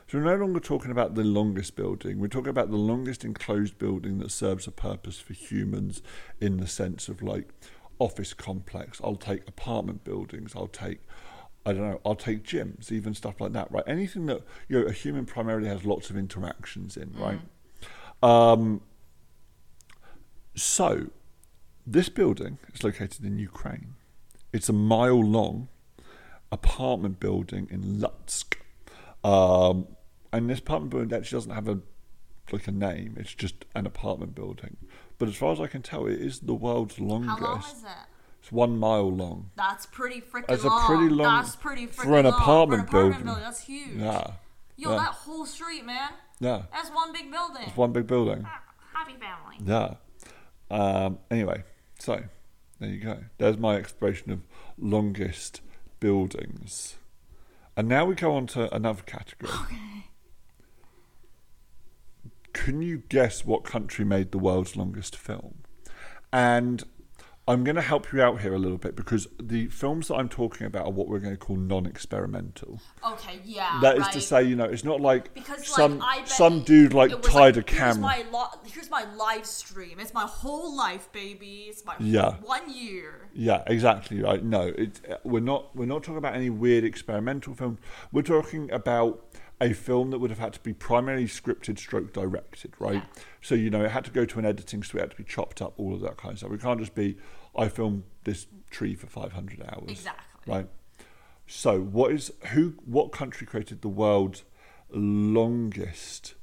So 0.07 0.17
we're 0.17 0.23
no 0.23 0.35
longer 0.35 0.59
talking 0.59 0.89
about 0.89 1.13
the 1.13 1.23
longest 1.23 1.75
building. 1.75 2.19
We're 2.19 2.27
talking 2.27 2.49
about 2.49 2.71
the 2.71 2.77
longest 2.77 3.23
enclosed 3.23 3.77
building 3.77 4.17
that 4.17 4.31
serves 4.31 4.65
a 4.65 4.71
purpose 4.71 5.19
for 5.19 5.33
humans 5.33 6.01
in 6.41 6.57
the 6.57 6.67
sense 6.67 7.07
of 7.07 7.21
like 7.21 7.49
office 7.99 8.33
complex. 8.33 8.99
I'll 9.03 9.15
take 9.15 9.47
apartment 9.47 10.03
buildings. 10.03 10.53
I'll 10.55 10.67
take, 10.67 11.01
I 11.65 11.71
don't 11.73 11.89
know, 11.89 12.01
I'll 12.05 12.15
take 12.15 12.43
gyms, 12.43 12.91
even 12.91 13.13
stuff 13.13 13.39
like 13.39 13.53
that, 13.53 13.71
right? 13.71 13.83
Anything 13.87 14.25
that, 14.25 14.41
you 14.67 14.79
know, 14.81 14.85
a 14.87 14.91
human 14.91 15.25
primarily 15.25 15.69
has 15.69 15.85
lots 15.85 16.09
of 16.09 16.17
interactions 16.17 16.97
in, 16.97 17.13
right? 17.17 17.39
Um, 18.21 18.81
so, 20.55 21.07
this 21.87 22.09
building 22.09 22.57
is 22.73 22.83
located 22.83 23.23
in 23.23 23.37
Ukraine. 23.39 23.95
It's 24.51 24.69
a 24.69 24.73
mile 24.73 25.23
long 25.23 25.69
apartment 26.51 27.19
building 27.19 27.67
in 27.71 27.99
Lutsk. 27.99 28.55
Um, 29.23 29.87
and 30.31 30.49
this 30.49 30.59
apartment 30.59 30.91
building 30.91 31.13
actually 31.17 31.37
doesn't 31.37 31.51
have 31.53 31.67
a 31.67 31.79
like 32.51 32.67
a 32.67 32.71
name. 32.71 33.15
It's 33.17 33.33
just 33.33 33.65
an 33.73 33.85
apartment 33.85 34.35
building. 34.35 34.77
But 35.17 35.29
as 35.29 35.35
far 35.35 35.53
as 35.53 35.59
I 35.61 35.67
can 35.67 35.81
tell, 35.81 36.05
it 36.07 36.19
is 36.19 36.41
the 36.41 36.53
world's 36.53 36.99
longest. 36.99 37.39
How 37.39 37.45
long 37.45 37.59
is 37.59 37.81
that? 37.83 38.09
It's 38.43 38.51
one 38.51 38.77
mile 38.77 39.09
long. 39.09 39.51
That's 39.55 39.85
pretty 39.85 40.19
freaking 40.19 40.47
That's 40.47 40.65
a 40.65 40.67
long. 40.67 40.85
pretty 40.85 41.13
long- 41.15 41.43
That's 41.43 41.55
pretty 41.55 41.87
freaking 41.87 41.93
for 41.93 42.17
an 42.17 42.25
long. 42.25 42.33
apartment 42.33 42.89
for 42.89 42.97
an 43.05 43.07
apartment 43.13 43.23
building. 43.23 43.25
building. 43.25 43.43
That's 43.43 43.61
huge. 43.61 44.01
Yeah, 44.01 44.33
Yo, 44.75 44.89
yeah. 44.91 44.97
that 44.97 45.13
whole 45.13 45.45
street, 45.45 45.85
man. 45.85 46.09
yeah. 46.41 46.63
That's 46.73 46.89
one 46.91 47.13
big 47.13 47.31
building. 47.31 47.63
It's 47.67 47.77
one 47.77 47.93
big 47.93 48.05
building. 48.05 48.45
Happy 48.93 49.13
family. 49.13 49.59
Yeah. 49.65 49.95
Um, 50.69 51.19
anyway, 51.31 51.63
so 51.99 52.21
there 52.79 52.89
you 52.89 52.99
go. 52.99 53.23
There's 53.37 53.57
my 53.57 53.77
exploration 53.77 54.29
of 54.31 54.41
longest 54.77 55.61
buildings. 56.01 56.97
And 57.77 57.87
now 57.87 58.03
we 58.03 58.13
go 58.13 58.35
on 58.35 58.45
to 58.47 58.73
another 58.75 59.03
category. 59.03 59.53
Okay. 59.53 59.77
Can 62.51 62.81
you 62.81 63.03
guess 63.07 63.45
what 63.45 63.63
country 63.63 64.03
made 64.03 64.31
the 64.33 64.37
world's 64.37 64.75
longest 64.75 65.15
film? 65.15 65.59
And 66.33 66.83
I'm 67.45 67.65
going 67.65 67.75
to 67.75 67.81
help 67.81 68.13
you 68.13 68.21
out 68.21 68.39
here 68.39 68.53
a 68.53 68.57
little 68.57 68.77
bit 68.77 68.95
because 68.95 69.27
the 69.37 69.67
films 69.67 70.07
that 70.07 70.15
I'm 70.15 70.29
talking 70.29 70.65
about 70.65 70.85
are 70.85 70.91
what 70.91 71.09
we're 71.09 71.19
going 71.19 71.33
to 71.33 71.37
call 71.37 71.57
non-experimental. 71.57 72.79
Okay, 73.05 73.39
yeah. 73.43 73.79
That 73.81 73.97
is 73.97 74.03
right. 74.03 74.13
to 74.13 74.21
say, 74.21 74.43
you 74.43 74.55
know, 74.55 74.63
it's 74.63 74.85
not 74.85 75.01
like 75.01 75.33
because 75.33 75.67
some 75.67 75.99
like 75.99 76.21
I 76.21 76.25
some 76.25 76.61
dude 76.63 76.93
like 76.93 77.11
tied 77.21 77.57
like, 77.57 77.69
a 77.69 77.75
Here's 77.75 77.95
camera. 77.95 78.01
my, 78.01 78.25
lo- 78.31 78.59
here's 78.65 78.89
my 78.89 79.03
live 79.15 79.45
stream. 79.45 79.99
It's 79.99 80.13
my 80.13 80.25
whole 80.25 80.75
life, 80.75 81.11
baby. 81.11 81.65
It's 81.67 81.83
my 81.83 81.95
Yeah. 81.99 82.35
one 82.43 82.73
year. 82.73 83.27
Yeah, 83.33 83.63
exactly 83.67 84.21
right. 84.21 84.41
No, 84.41 84.67
it, 84.67 85.01
uh, 85.11 85.17
we're 85.25 85.41
not. 85.41 85.75
We're 85.75 85.85
not 85.85 86.03
talking 86.03 86.17
about 86.17 86.35
any 86.35 86.49
weird 86.49 86.85
experimental 86.85 87.55
film. 87.55 87.77
We're 88.13 88.21
talking 88.21 88.71
about 88.71 89.25
a 89.61 89.73
film 89.73 90.11
that 90.11 90.19
would 90.19 90.29
have 90.29 90.39
had 90.39 90.53
to 90.53 90.59
be 90.59 90.73
primarily 90.73 91.25
scripted, 91.25 91.77
stroke 91.77 92.11
directed, 92.13 92.73
right? 92.79 92.95
Yeah. 92.95 93.21
So 93.41 93.55
you 93.55 93.69
know, 93.69 93.83
it 93.83 93.91
had 93.91 94.03
to 94.05 94.11
go 94.11 94.25
to 94.25 94.39
an 94.39 94.45
editing 94.45 94.83
suite, 94.83 94.99
it 94.99 95.03
had 95.03 95.11
to 95.11 95.17
be 95.17 95.23
chopped 95.23 95.61
up, 95.61 95.73
all 95.79 95.93
of 95.93 96.01
that 96.01 96.17
kind 96.17 96.33
of 96.33 96.37
stuff. 96.39 96.51
We 96.51 96.57
can't 96.57 96.79
just 96.79 96.95
be, 96.95 97.17
I 97.55 97.67
filmed 97.69 98.03
this 98.23 98.47
tree 98.71 98.95
for 98.95 99.07
five 99.07 99.31
hundred 99.33 99.61
hours, 99.63 99.89
Exactly. 99.89 100.53
right? 100.53 100.67
So, 101.47 101.79
what 101.81 102.11
is 102.11 102.31
who? 102.53 102.75
What 102.85 103.11
country 103.11 103.45
created 103.45 103.81
the 103.81 103.89
world's 103.89 104.43
longest 104.91 106.35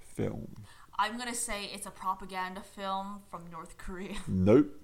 film? 0.00 0.64
I'm 0.98 1.16
gonna 1.16 1.34
say 1.34 1.70
it's 1.72 1.86
a 1.86 1.90
propaganda 1.90 2.60
film 2.62 3.20
from 3.30 3.44
North 3.50 3.78
Korea. 3.78 4.16
Nope. 4.28 4.74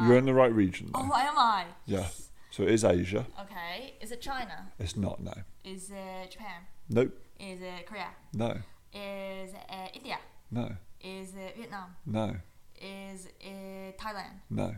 You're 0.00 0.16
in 0.16 0.24
the 0.24 0.32
right 0.32 0.52
region. 0.52 0.90
Though. 0.94 1.00
Uh, 1.00 1.08
Oh, 1.12 1.16
am 1.16 1.38
I? 1.38 1.64
Yeah. 1.84 2.06
So 2.50 2.62
it 2.62 2.70
is 2.70 2.84
Asia. 2.84 3.26
Okay. 3.38 3.94
Is 4.00 4.10
it 4.12 4.20
China? 4.22 4.72
It's 4.78 4.96
not. 4.96 5.20
No. 5.20 5.34
Is 5.64 5.90
it 5.90 6.30
Japan? 6.30 6.62
Nope. 6.90 7.12
Is 7.38 7.60
it 7.60 7.86
Korea? 7.86 8.08
No. 8.32 8.50
Is 8.92 9.52
it 9.52 9.90
India? 9.94 10.18
No. 10.50 10.76
Is 11.00 11.34
it 11.34 11.56
Vietnam? 11.56 11.94
No. 12.06 12.36
Is 12.80 13.26
it 13.40 13.98
Thailand? 13.98 14.40
No. 14.50 14.74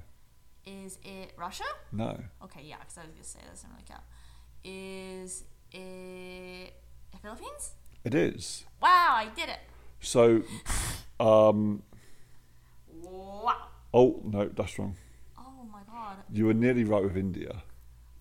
Is 0.66 0.98
it 1.04 1.32
Russia? 1.38 1.64
No. 1.92 2.18
Okay, 2.44 2.62
yeah, 2.64 2.76
because 2.80 2.98
I 2.98 3.02
was 3.02 3.10
gonna 3.12 3.24
say 3.24 3.38
that 3.42 3.50
doesn't 3.50 3.70
really 3.70 3.84
count. 3.88 4.02
Is 4.64 5.44
it 5.72 6.72
Philippines? 7.22 7.72
It 8.04 8.14
is. 8.14 8.64
Wow, 8.82 9.14
I 9.16 9.28
did 9.34 9.48
it! 9.48 9.58
So, 10.00 10.42
um, 11.20 11.82
Wow. 13.02 13.56
oh 13.94 14.20
no, 14.24 14.48
that's 14.48 14.78
wrong. 14.78 14.96
Oh 15.38 15.64
my 15.72 15.80
god. 15.90 16.16
You 16.32 16.46
were 16.46 16.54
nearly 16.54 16.84
right 16.84 17.02
with 17.02 17.16
India. 17.16 17.62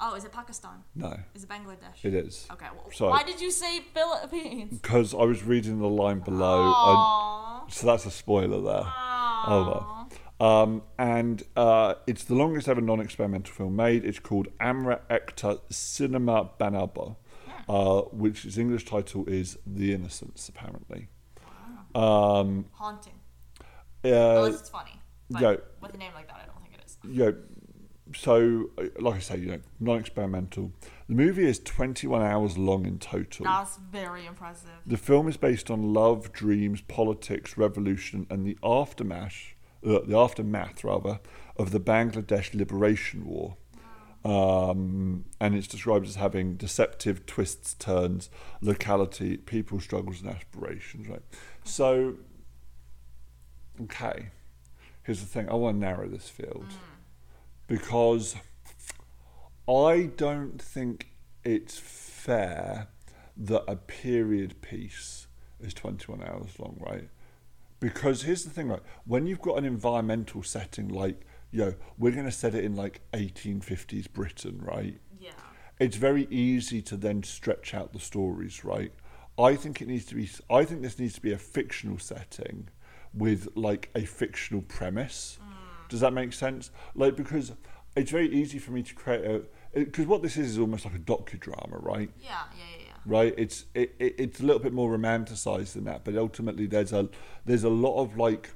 Oh, 0.02 0.16
is 0.16 0.24
it 0.24 0.32
Pakistan? 0.32 0.84
No, 0.96 1.18
Is 1.36 1.44
it 1.44 1.50
Bangladesh? 1.50 2.04
it 2.04 2.14
is. 2.14 2.48
Okay, 2.52 2.68
well, 2.74 2.90
Sorry. 2.94 3.12
why 3.12 3.24
did 3.24 3.42
you 3.42 3.52
say 3.52 3.82
Philippines? 3.94 4.80
Because 4.82 5.14
I 5.14 5.24
was 5.24 5.44
reading 5.44 5.80
the 5.80 5.90
line 5.90 6.20
below, 6.20 6.72
Aww. 6.74 7.64
and 7.64 7.74
so 7.74 7.88
that's 7.88 8.06
a 8.06 8.12
spoiler 8.12 8.62
there. 8.62 8.84
Aww. 8.84 9.44
Oh 9.48 9.64
well. 9.70 10.10
Um, 10.42 10.84
and 10.98 11.44
uh, 11.58 11.96
it's 12.08 12.24
the 12.24 12.34
longest 12.36 12.70
ever 12.70 12.80
non-experimental 12.80 13.54
film 13.54 13.76
made. 13.76 14.06
It's 14.06 14.20
called 14.20 14.48
Amra 14.62 15.02
Ekta 15.10 15.60
Cinema 15.70 16.50
Banaba, 16.58 17.18
uh, 17.68 18.02
which 18.14 18.46
its 18.46 18.58
English 18.58 18.86
title 18.86 19.26
is 19.28 19.58
The 19.68 19.94
Innocents, 19.94 20.48
apparently. 20.48 21.10
Um, 21.94 22.68
Haunting. 22.72 23.20
uh, 24.06 24.08
Unless 24.08 24.62
it's 24.62 24.70
funny. 24.70 24.94
But 25.30 25.42
yeah. 25.42 25.56
with 25.82 25.94
a 25.94 25.98
name 25.98 26.14
like 26.16 26.28
that, 26.28 26.38
I 26.42 26.46
don't 26.46 26.62
think 26.62 26.74
it 26.76 26.86
is. 26.86 26.98
know, 27.04 27.36
so 28.16 28.70
uh, 28.78 28.86
like 29.00 29.16
I 29.16 29.20
say, 29.20 29.38
you 29.40 29.46
know, 29.48 29.60
non-experimental. 29.80 30.72
The 31.08 31.16
movie 31.16 31.46
is 31.46 31.60
21 31.60 32.22
hours 32.22 32.58
long 32.58 32.86
in 32.86 33.00
total. 33.00 33.46
That's 33.46 33.78
very 33.92 34.26
impressive. 34.26 34.70
The 34.86 34.98
film 34.98 35.28
is 35.28 35.38
based 35.38 35.72
on 35.72 35.94
love, 35.94 36.32
dreams, 36.32 36.82
politics, 36.82 37.58
revolution, 37.58 38.28
and 38.30 38.46
the 38.46 38.58
aftermath, 38.64 39.54
uh, 39.86 40.00
the 40.06 40.18
aftermath 40.18 40.84
rather, 40.84 41.20
of 41.58 41.72
the 41.72 41.80
Bangladesh 41.80 42.54
Liberation 42.54 43.26
War. 43.26 43.58
Um, 44.26 45.24
and 45.40 45.56
it's 45.56 45.68
described 45.68 46.06
as 46.06 46.16
having 46.16 46.56
deceptive 46.56 47.26
twists, 47.26 47.74
turns, 47.74 48.30
locality, 48.60 49.38
people 49.38 49.80
struggles, 49.80 50.22
and 50.22 50.30
aspirations. 50.30 51.08
Right. 51.08 51.22
So, 51.64 52.16
okay, 53.84 54.32
here's 55.04 55.22
the 55.22 55.26
thing. 55.26 55.50
I 55.50 55.54
want 55.54 55.78
to 55.78 55.80
narrow 55.80 56.10
this 56.10 56.28
field 56.28 56.66
because 57.70 58.36
I 59.68 60.10
don't 60.18 60.60
think 60.62 61.12
it's 61.46 61.78
fair 61.78 62.88
that 63.38 63.64
a 63.68 63.76
period 63.76 64.60
piece 64.62 65.28
is 65.62 65.74
21 65.76 66.22
hours 66.24 66.60
long, 66.60 66.78
right? 66.80 67.08
Because 67.80 68.24
here's 68.24 68.44
the 68.44 68.50
thing, 68.50 68.68
right? 68.68 68.82
When 69.06 69.28
you've 69.28 69.42
got 69.42 69.58
an 69.58 69.66
environmental 69.66 70.44
setting 70.44 70.90
like, 70.90 71.22
yo, 71.52 71.76
we're 71.98 72.12
going 72.12 72.26
to 72.26 72.32
set 72.32 72.56
it 72.56 72.66
in 72.66 72.76
like 72.76 73.02
1850s 73.14 74.12
Britain, 74.12 74.60
right? 74.62 75.00
Yeah. 75.20 75.32
It's 75.80 75.96
very 75.96 76.28
easy 76.30 76.82
to 76.82 76.98
then 76.98 77.24
stretch 77.24 77.74
out 77.74 77.94
the 77.94 78.00
stories, 78.00 78.66
right? 78.66 78.92
I 79.38 79.56
think 79.56 79.82
it 79.82 79.88
needs 79.88 80.06
to 80.06 80.16
be. 80.16 80.30
I 80.50 80.66
think 80.66 80.82
this 80.82 81.00
needs 81.00 81.14
to 81.14 81.22
be 81.22 81.32
a 81.32 81.38
fictional 81.38 82.00
setting 82.00 82.68
with 83.14 83.48
like 83.56 83.90
a 83.96 84.02
fictional 84.02 84.64
premise. 84.64 85.40
Mm. 85.42 85.59
Does 85.90 86.00
that 86.00 86.14
make 86.14 86.34
sense? 86.34 86.72
Like 86.96 87.16
because 87.16 87.52
it's 87.96 88.12
very 88.12 88.30
easy 88.34 88.60
for 88.60 88.72
me 88.72 88.84
to 88.84 88.94
create 88.94 89.26
a 89.26 89.42
because 89.74 90.08
what 90.08 90.24
this 90.24 90.38
is 90.38 90.52
is 90.52 90.60
almost 90.60 90.86
like 90.86 90.96
a 90.96 91.00
docudrama, 91.00 91.84
right? 91.84 92.10
Yeah, 92.20 92.30
yeah, 92.58 92.64
yeah, 92.78 92.86
yeah. 92.88 92.94
right? 93.06 93.34
It's 93.38 93.66
it, 93.76 93.96
it, 94.00 94.16
it's 94.18 94.40
a 94.40 94.44
little 94.44 94.62
bit 94.62 94.74
more 94.74 94.96
romanticized 94.98 95.74
than 95.74 95.84
that, 95.86 96.04
but 96.04 96.16
ultimately 96.16 96.66
there's 96.66 96.94
a 96.94 97.10
there's 97.46 97.64
a 97.64 97.70
lot 97.70 98.02
of 98.02 98.18
like 98.18 98.52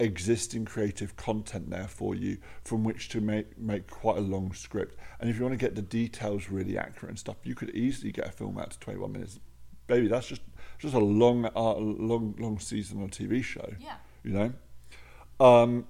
existing 0.00 0.64
creative 0.64 1.16
content 1.16 1.70
there 1.70 1.88
for 1.88 2.14
you 2.14 2.38
from 2.64 2.84
which 2.84 3.08
to 3.08 3.20
make 3.20 3.58
make 3.58 3.90
quite 3.90 4.16
a 4.16 4.22
long 4.22 4.52
script. 4.52 4.96
And 5.20 5.28
if 5.28 5.36
you 5.36 5.42
want 5.42 5.52
to 5.52 5.58
get 5.58 5.74
the 5.74 5.82
details 5.82 6.48
really 6.48 6.78
accurate 6.78 7.10
and 7.10 7.18
stuff, 7.18 7.36
you 7.44 7.54
could 7.54 7.70
easily 7.70 8.12
get 8.12 8.28
a 8.28 8.32
film 8.32 8.58
out 8.58 8.70
to 8.70 8.78
21 8.78 9.12
minutes. 9.12 9.40
Baby, 9.86 10.08
that's 10.08 10.28
just 10.28 10.42
just 10.78 10.94
a 10.94 10.98
long 10.98 11.46
uh, 11.46 11.74
long 11.74 12.34
long 12.38 12.58
season 12.58 12.98
on 13.02 13.04
a 13.04 13.08
TV 13.08 13.42
show. 13.42 13.74
Yeah. 13.80 13.96
You 14.22 14.32
know. 14.32 14.52
Um, 15.40 15.86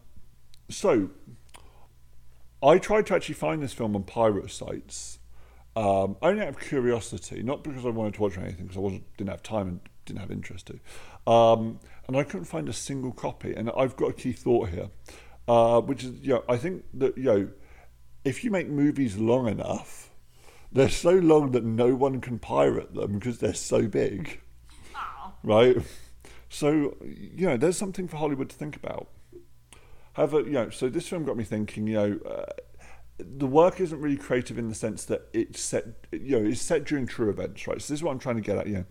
so 0.68 1.11
I 2.62 2.78
tried 2.78 3.07
to 3.07 3.14
actually 3.14 3.37
find 3.37 3.62
this 3.62 3.72
film 3.72 3.94
on 3.94 4.02
pirate 4.02 4.50
sites, 4.50 5.18
um, 5.76 6.16
only 6.22 6.42
out 6.42 6.48
of 6.48 6.59
curiosity, 6.61 7.42
not 7.42 7.62
because 7.62 7.87
I 7.87 7.90
wanted 7.90 8.14
to 8.14 8.22
watch 8.22 8.37
anything, 8.37 8.64
because 8.66 8.76
I 8.76 8.81
wasn't 8.81 9.16
didn't 9.16 9.31
have 9.31 9.42
time 9.42 9.68
and 9.68 9.81
didn't 10.07 10.20
have 10.20 10.31
interest 10.31 10.66
to. 10.68 11.31
Um, 11.33 11.78
and 12.07 12.16
I 12.16 12.24
couldn't 12.24 12.46
find 12.46 12.68
a 12.68 12.72
single 12.72 13.12
copy. 13.12 13.54
And 13.54 13.70
I've 13.76 13.96
got 13.96 14.11
a 14.11 14.12
key 14.12 14.33
thought 14.33 14.70
here, 14.70 14.88
uh, 15.46 15.81
which 15.81 16.02
is, 16.04 16.20
you 16.20 16.35
know, 16.35 16.44
I 16.48 16.57
think 16.57 16.85
that 16.94 17.16
you 17.16 17.24
know, 17.24 17.48
if 18.24 18.42
you 18.42 18.50
make 18.50 18.68
movies 18.68 19.16
long 19.16 19.46
enough, 19.46 20.11
they're 20.72 20.88
so 20.88 21.12
long 21.12 21.52
that 21.52 21.64
no 21.64 21.94
one 21.94 22.20
can 22.20 22.38
pirate 22.38 22.94
them 22.94 23.18
because 23.18 23.38
they're 23.38 23.54
so 23.54 23.87
big, 23.87 24.40
Oh. 24.96 25.33
right? 25.44 25.76
So 26.48 26.96
you 27.04 27.46
know, 27.46 27.57
there's 27.57 27.76
something 27.76 28.09
for 28.09 28.16
Hollywood 28.16 28.48
to 28.50 28.57
think 28.57 28.74
about. 28.74 29.09
However, 30.18 30.40
you 30.40 30.50
know, 30.50 30.68
so 30.68 30.88
this 30.88 31.07
film 31.09 31.24
got 31.24 31.37
me 31.37 31.44
thinking. 31.44 31.87
You 31.87 31.94
know, 31.94 32.18
uh, 32.28 32.44
the 33.20 33.46
work 33.46 33.78
isn't 33.81 34.00
really 34.00 34.16
creative 34.16 34.59
in 34.59 34.68
the 34.68 34.74
sense 34.74 35.04
that 35.04 35.28
it's 35.33 35.61
set. 35.61 35.85
You 36.11 36.40
know, 36.40 36.48
it's 36.48 36.61
set 36.61 36.85
during 36.85 37.07
true 37.07 37.31
events, 37.31 37.68
right? 37.68 37.81
So 37.81 37.92
this 37.92 38.00
is 38.00 38.02
what 38.02 38.11
I'm 38.11 38.18
trying 38.18 38.35
to 38.35 38.42
get 38.42 38.59
at. 38.59 38.66
You 38.66 38.74
know, 38.78 38.85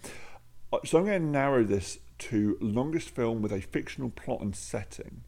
Uh, 0.72 0.78
so 0.86 0.98
I'm 1.00 1.06
going 1.06 1.22
to 1.22 1.28
narrow 1.28 1.66
this 1.66 2.00
to 2.20 2.58
longest 2.62 3.10
film 3.10 3.42
with 3.42 3.52
a 3.52 3.60
fictional 3.62 4.10
plot 4.10 4.40
and 4.42 4.56
setting. 4.56 5.22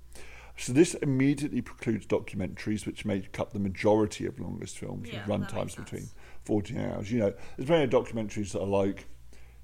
So 0.56 0.72
this 0.72 0.94
immediately 0.96 1.62
precludes 1.62 2.06
documentaries, 2.06 2.86
which 2.86 3.04
make 3.06 3.38
up 3.40 3.52
the 3.52 3.60
majority 3.60 4.26
of 4.26 4.40
longest 4.40 4.78
films 4.80 5.10
Yeah, 5.10 5.20
with 5.20 5.28
run 5.28 5.48
times 5.48 5.76
between 5.76 6.08
14 6.46 6.78
hours. 6.78 7.12
You 7.12 7.20
know, 7.20 7.34
there's 7.58 7.70
many 7.70 7.88
documentaries 7.92 8.54
that 8.54 8.62
are 8.62 8.68
like, 8.68 9.06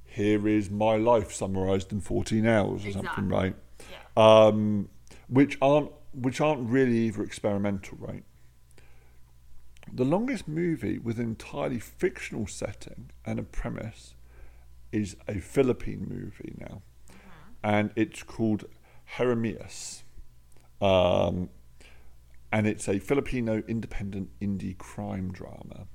here 0.03 0.47
is 0.49 0.69
my 0.69 0.97
life 0.97 1.31
summarized 1.33 1.91
in 1.93 2.01
14 2.01 2.45
hours 2.45 2.85
or 2.85 2.91
something, 2.91 3.25
Exactly. 3.25 3.27
right? 3.27 3.55
Yeah. 3.91 4.45
um, 4.47 4.89
which 5.27 5.57
aren't 5.61 5.91
which 6.15 6.39
aren't 6.41 6.69
really 6.69 6.97
either 6.99 7.23
experimental, 7.23 7.97
right? 7.99 8.23
The 9.91 10.05
longest 10.05 10.47
movie 10.47 10.97
with 10.97 11.19
an 11.19 11.25
entirely 11.25 11.79
fictional 11.79 12.47
setting 12.47 13.11
and 13.25 13.39
a 13.39 13.43
premise 13.43 14.15
is 14.91 15.15
a 15.27 15.39
Philippine 15.39 16.07
movie 16.09 16.55
now, 16.57 16.81
and 17.63 17.91
it's 17.95 18.23
called 18.23 18.65
Jeremias, 19.17 20.03
um, 20.81 21.49
and 22.51 22.67
it's 22.67 22.87
a 22.87 22.99
Filipino 22.99 23.61
independent 23.67 24.29
indie 24.39 24.77
crime 24.77 25.31
drama. 25.31 25.87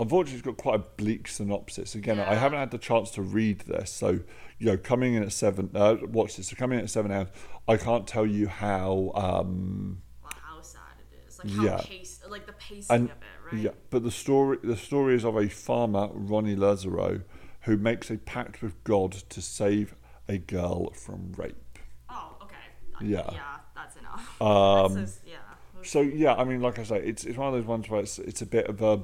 Unfortunately, 0.00 0.38
it's 0.38 0.46
got 0.46 0.56
quite 0.56 0.76
a 0.76 0.84
bleak 0.96 1.28
synopsis. 1.28 1.94
Again, 1.94 2.18
I 2.20 2.34
haven't 2.34 2.58
had 2.58 2.70
the 2.70 2.78
chance 2.78 3.10
to 3.12 3.22
read 3.22 3.60
this, 3.60 3.92
so 3.92 4.20
you 4.58 4.66
know, 4.66 4.76
coming 4.76 5.14
in 5.14 5.22
at 5.22 5.32
seven. 5.32 5.70
Uh, 5.74 5.96
watch 6.08 6.36
this. 6.36 6.48
So 6.48 6.56
coming 6.56 6.78
in 6.78 6.84
at 6.84 6.90
seven 6.90 7.10
hours, 7.12 7.28
I 7.68 7.76
can't 7.76 8.06
tell 8.06 8.26
you 8.26 8.48
how. 8.48 9.12
Um, 9.14 10.02
Well, 10.22 10.32
how 10.42 10.60
sad 10.62 10.80
it 11.12 11.28
is. 11.28 11.38
Like 11.38 11.50
how 11.50 11.64
Yeah. 11.64 11.76
pace, 11.82 12.20
like 12.28 12.46
the 12.46 12.52
pacing 12.54 12.94
and 12.96 13.04
of 13.10 13.16
it, 13.16 13.54
right? 13.54 13.62
yeah, 13.62 13.70
but 13.90 14.02
the 14.02 14.10
story 14.10 14.58
the 14.62 14.76
story 14.76 15.14
is 15.14 15.24
of 15.24 15.36
a 15.36 15.48
farmer, 15.48 16.08
Ronnie 16.12 16.56
Lazaro, 16.56 17.22
who 17.62 17.76
makes 17.76 18.10
a 18.10 18.16
pact 18.16 18.62
with 18.62 18.82
God 18.84 19.12
to 19.12 19.42
save 19.42 19.94
a 20.28 20.38
girl 20.38 20.90
from 20.92 21.32
rape. 21.36 21.78
Oh, 22.08 22.36
okay. 22.42 22.54
Yeah. 23.02 23.30
Yeah, 23.32 23.56
that's 23.74 23.96
enough. 23.96 24.40
Um, 24.40 24.94
That's 24.94 25.12
just- 25.16 25.26
yeah. 25.26 25.36
So 25.82 26.00
yeah, 26.02 26.34
I 26.34 26.44
mean, 26.44 26.60
like 26.60 26.78
I 26.78 26.82
say, 26.84 26.98
it's 26.98 27.24
it's 27.24 27.38
one 27.38 27.48
of 27.48 27.54
those 27.54 27.64
ones 27.66 27.88
where 27.88 28.00
it's 28.00 28.18
it's 28.18 28.42
a 28.42 28.46
bit 28.46 28.66
of 28.66 28.82
a, 28.82 29.00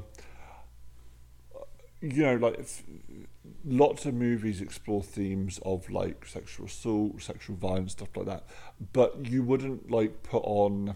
you 2.01 2.23
know, 2.23 2.37
like 2.37 2.59
if, 2.59 2.83
lots 3.65 4.05
of 4.07 4.15
movies 4.15 4.61
explore 4.61 5.03
themes 5.03 5.59
of 5.65 5.91
like 5.91 6.27
sexual 6.27 6.67
assault, 6.67 7.23
sexual 7.23 7.57
violence, 7.57 7.93
stuff 7.93 8.17
like 8.17 8.27
that, 8.27 8.45
but 8.93 9.27
you 9.27 9.43
wouldn't 9.43 9.91
like 9.91 10.23
put 10.23 10.43
on. 10.45 10.95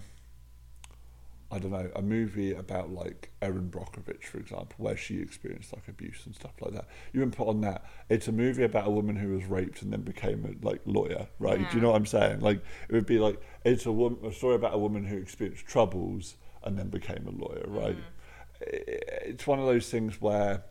I 1.52 1.58
don't 1.58 1.72
know, 1.72 1.90
a 1.96 2.02
movie 2.02 2.52
about 2.54 2.92
like 2.92 3.30
Erin 3.42 3.70
Brockovich, 3.70 4.22
for 4.22 4.38
example, 4.38 4.72
where 4.76 4.96
she 4.96 5.20
experienced 5.20 5.72
like 5.74 5.88
abuse 5.88 6.24
and 6.24 6.32
stuff 6.32 6.52
like 6.60 6.72
that. 6.74 6.86
You 7.12 7.18
wouldn't 7.20 7.36
put 7.36 7.48
on 7.48 7.60
that. 7.62 7.84
It's 8.08 8.28
a 8.28 8.32
movie 8.32 8.62
about 8.62 8.86
a 8.86 8.90
woman 8.90 9.16
who 9.16 9.30
was 9.34 9.46
raped 9.46 9.82
and 9.82 9.92
then 9.92 10.02
became 10.02 10.44
a 10.44 10.64
like 10.64 10.80
lawyer, 10.84 11.26
right? 11.40 11.58
Do 11.68 11.76
you 11.76 11.82
know 11.82 11.90
what 11.90 11.96
I'm 11.96 12.06
saying? 12.06 12.38
Like 12.38 12.62
it 12.88 12.94
would 12.94 13.06
be 13.06 13.18
like 13.18 13.40
it's 13.64 13.84
a 13.84 13.90
woman, 13.90 14.24
a 14.24 14.32
story 14.32 14.54
about 14.54 14.74
a 14.74 14.78
woman 14.78 15.04
who 15.04 15.16
experienced 15.16 15.66
troubles 15.66 16.36
and 16.62 16.78
then 16.78 16.88
became 16.88 17.26
a 17.26 17.30
lawyer, 17.32 17.64
right? 17.66 17.96
I- 17.96 18.19
It's 18.60 19.46
one 19.46 19.58
of 19.58 19.66
those 19.66 19.88
things 19.88 20.20
where 20.20 20.64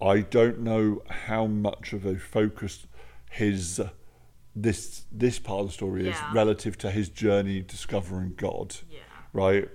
I 0.00 0.20
don't 0.20 0.60
know 0.60 1.02
how 1.08 1.46
much 1.46 1.92
of 1.92 2.06
a 2.06 2.16
focus 2.18 2.86
his 3.30 3.80
this 4.56 5.04
this 5.12 5.38
part 5.38 5.60
of 5.60 5.66
the 5.68 5.72
story 5.72 6.02
is 6.08 6.16
Yeah. 6.16 6.32
relative 6.34 6.76
to 6.78 6.90
his 6.90 7.08
journey 7.08 7.62
discovering 7.62 8.34
God 8.36 8.76
Yeah. 8.90 8.98
right? 9.32 9.68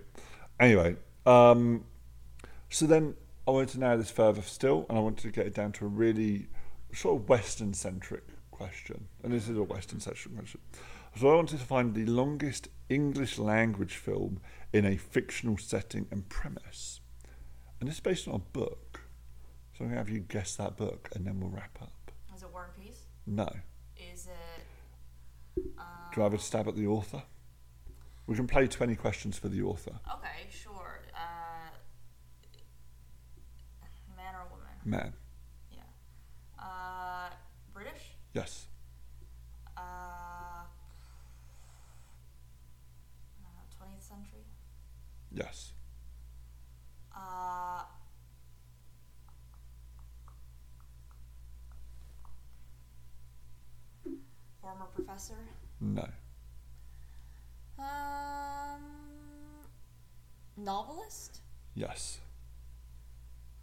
Anyway, 0.59 0.97
um, 1.25 1.85
so 2.69 2.85
then 2.85 3.15
I 3.47 3.51
wanted 3.51 3.69
to 3.69 3.79
narrow 3.79 3.97
this 3.97 4.11
further 4.11 4.41
still, 4.41 4.85
and 4.89 4.97
I 4.97 5.01
wanted 5.01 5.21
to 5.23 5.31
get 5.31 5.47
it 5.47 5.53
down 5.53 5.71
to 5.73 5.85
a 5.85 5.87
really 5.87 6.47
sort 6.93 7.21
of 7.21 7.29
Western 7.29 7.73
centric 7.73 8.23
question. 8.51 9.07
And 9.23 9.31
this 9.31 9.47
is 9.47 9.57
a 9.57 9.63
Western 9.63 9.99
centric 9.99 10.35
question. 10.35 10.61
So 11.17 11.29
I 11.31 11.35
wanted 11.35 11.59
to 11.59 11.65
find 11.65 11.93
the 11.93 12.05
longest 12.05 12.67
English 12.89 13.37
language 13.37 13.95
film 13.95 14.41
in 14.73 14.85
a 14.85 14.97
fictional 14.97 15.57
setting 15.57 16.07
and 16.11 16.27
premise. 16.27 16.99
And 17.79 17.89
this 17.89 17.95
is 17.95 18.01
based 18.01 18.27
on 18.27 18.35
a 18.35 18.39
book. 18.39 19.01
So 19.73 19.83
I'm 19.83 19.87
going 19.87 19.91
to 19.91 19.97
have 19.97 20.09
you 20.09 20.21
guess 20.21 20.55
that 20.55 20.77
book, 20.77 21.09
and 21.13 21.25
then 21.25 21.39
we'll 21.39 21.49
wrap 21.49 21.77
up. 21.81 22.11
Is 22.35 22.43
it 22.43 22.49
War 22.51 22.69
and 22.75 22.83
Peace? 22.85 23.01
No. 23.27 23.49
Is 23.97 24.27
it? 24.27 25.63
Uh, 25.77 25.83
Do 26.13 26.21
I 26.21 26.23
have 26.25 26.33
a 26.33 26.39
stab 26.39 26.67
at 26.67 26.75
the 26.75 26.87
author? 26.87 27.23
We 28.27 28.35
can 28.35 28.47
play 28.47 28.67
20 28.67 28.95
questions 28.95 29.37
for 29.37 29.49
the 29.49 29.61
author. 29.61 29.99
okay, 30.15 30.47
sure. 30.49 31.01
Uh, 31.13 31.69
man 34.17 34.33
or 34.35 34.47
woman? 34.49 34.73
Man. 34.83 35.13
Yeah. 35.71 35.81
Uh, 36.63 37.29
British? 37.73 38.15
Yes. 38.33 38.67
Uh, 39.77 40.63
twentieth 43.77 44.01
century. 44.03 44.45
Yes. 45.31 45.73
Uh, 47.35 47.81
former 54.61 54.85
professor. 54.95 55.35
No. 55.81 56.07
Um, 57.77 58.81
novelist. 60.55 61.41
Yes. 61.75 62.19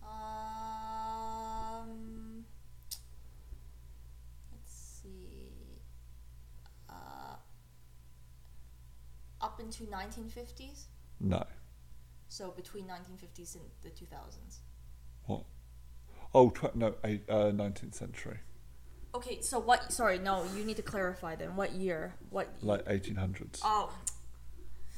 Um, 0.03 0.19
let's 4.53 5.01
see. 5.03 5.81
Uh, 6.91 7.37
up 9.41 9.61
into 9.61 9.85
1950s. 9.85 10.89
No. 11.21 11.43
So 12.33 12.51
between 12.51 12.85
1950s 12.85 13.57
and 13.57 13.65
the 13.83 13.91
2000s. 13.91 14.61
What? 15.27 15.45
Oh, 16.35 16.49
tw- 16.49 16.75
no, 16.75 16.95
eight, 17.05 17.25
uh, 17.29 17.53
19th 17.53 17.95
century. 17.95 18.39
Okay, 19.15 19.43
so 19.43 19.59
what? 19.59 19.93
Sorry, 19.93 20.19
no. 20.19 20.47
You 20.57 20.65
need 20.65 20.77
to 20.77 20.83
clarify 20.83 21.35
then. 21.37 21.57
What 21.57 21.73
year? 21.73 22.15
What? 22.31 22.49
Like 22.63 22.87
1800s. 22.87 23.61
Oh. 23.63 23.93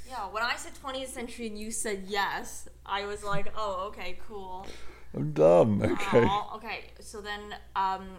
Yeah, 0.08 0.28
when 0.30 0.44
I 0.44 0.54
said 0.54 0.74
20th 0.80 1.08
century 1.08 1.48
and 1.48 1.58
you 1.58 1.72
said 1.72 2.04
yes, 2.06 2.68
I 2.86 3.04
was 3.04 3.24
like, 3.24 3.52
oh, 3.56 3.88
okay, 3.88 4.16
cool. 4.28 4.64
I'm 5.12 5.32
done. 5.32 5.82
Okay. 5.82 6.28
Okay, 6.54 6.84
so 7.00 7.20
then 7.20 7.56
um, 7.74 8.18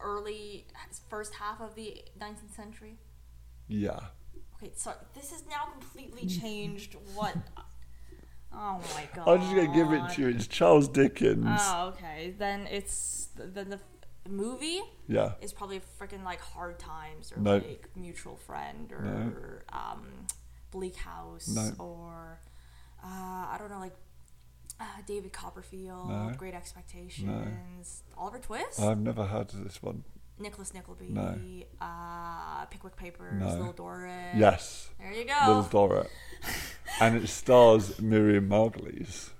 early, 0.00 0.66
first 1.08 1.34
half 1.34 1.60
of 1.60 1.76
the 1.76 2.02
19th 2.18 2.56
century? 2.56 2.96
Yeah. 3.68 4.00
Okay, 4.56 4.72
so 4.74 4.94
this 5.14 5.30
has 5.30 5.44
now 5.48 5.66
completely 5.78 6.26
changed 6.26 6.96
what. 7.14 7.36
Oh 8.54 8.80
my 8.94 9.08
god. 9.14 9.28
I'm 9.28 9.40
just 9.40 9.54
to 9.54 9.66
give 9.74 9.92
it 9.92 10.10
to 10.14 10.20
you. 10.22 10.28
It's 10.28 10.46
Charles 10.46 10.88
Dickens. 10.88 11.46
Oh, 11.60 11.88
okay. 11.94 12.34
Then 12.38 12.66
it's. 12.70 13.28
Then 13.36 13.70
the 13.70 13.80
movie 14.28 14.80
Yeah. 15.08 15.32
is 15.40 15.52
probably 15.52 15.80
freaking 15.98 16.22
like 16.24 16.40
Hard 16.40 16.78
Times 16.78 17.32
or 17.32 17.40
No. 17.40 17.54
like 17.56 17.88
Mutual 17.96 18.36
Friend 18.36 18.92
or 18.92 19.02
No. 19.72 19.78
um, 19.78 20.06
Bleak 20.70 20.96
House 20.96 21.48
No. 21.48 21.72
or. 21.84 22.40
Uh, 23.02 23.06
I 23.06 23.56
don't 23.58 23.70
know, 23.70 23.78
like. 23.80 23.94
Uh, 24.80 24.84
David 25.06 25.32
Copperfield. 25.32 26.36
Great 26.38 26.54
Expectations, 26.54 28.02
Oliver 28.16 28.38
Twist, 28.38 28.80
I've 28.80 28.98
never 28.98 29.26
heard 29.26 29.52
of 29.54 29.62
this 29.62 29.80
one. 29.82 30.02
Nicholas 30.42 30.74
Nickleby, 30.74 31.08
No. 31.10 31.38
uh, 31.80 32.66
Pickwick 32.66 32.96
Papers, 32.96 33.40
No. 33.40 33.46
Little 33.48 33.72
Dorrit. 33.72 34.36
Yes. 34.36 34.90
There 34.98 35.12
you 35.12 35.24
go. 35.24 35.34
Little 35.46 35.62
Dorrit. 35.88 36.10
and 37.00 37.16
it 37.16 37.28
stars 37.28 38.00
Miriam 38.00 38.48
Margolyes. 38.48 39.30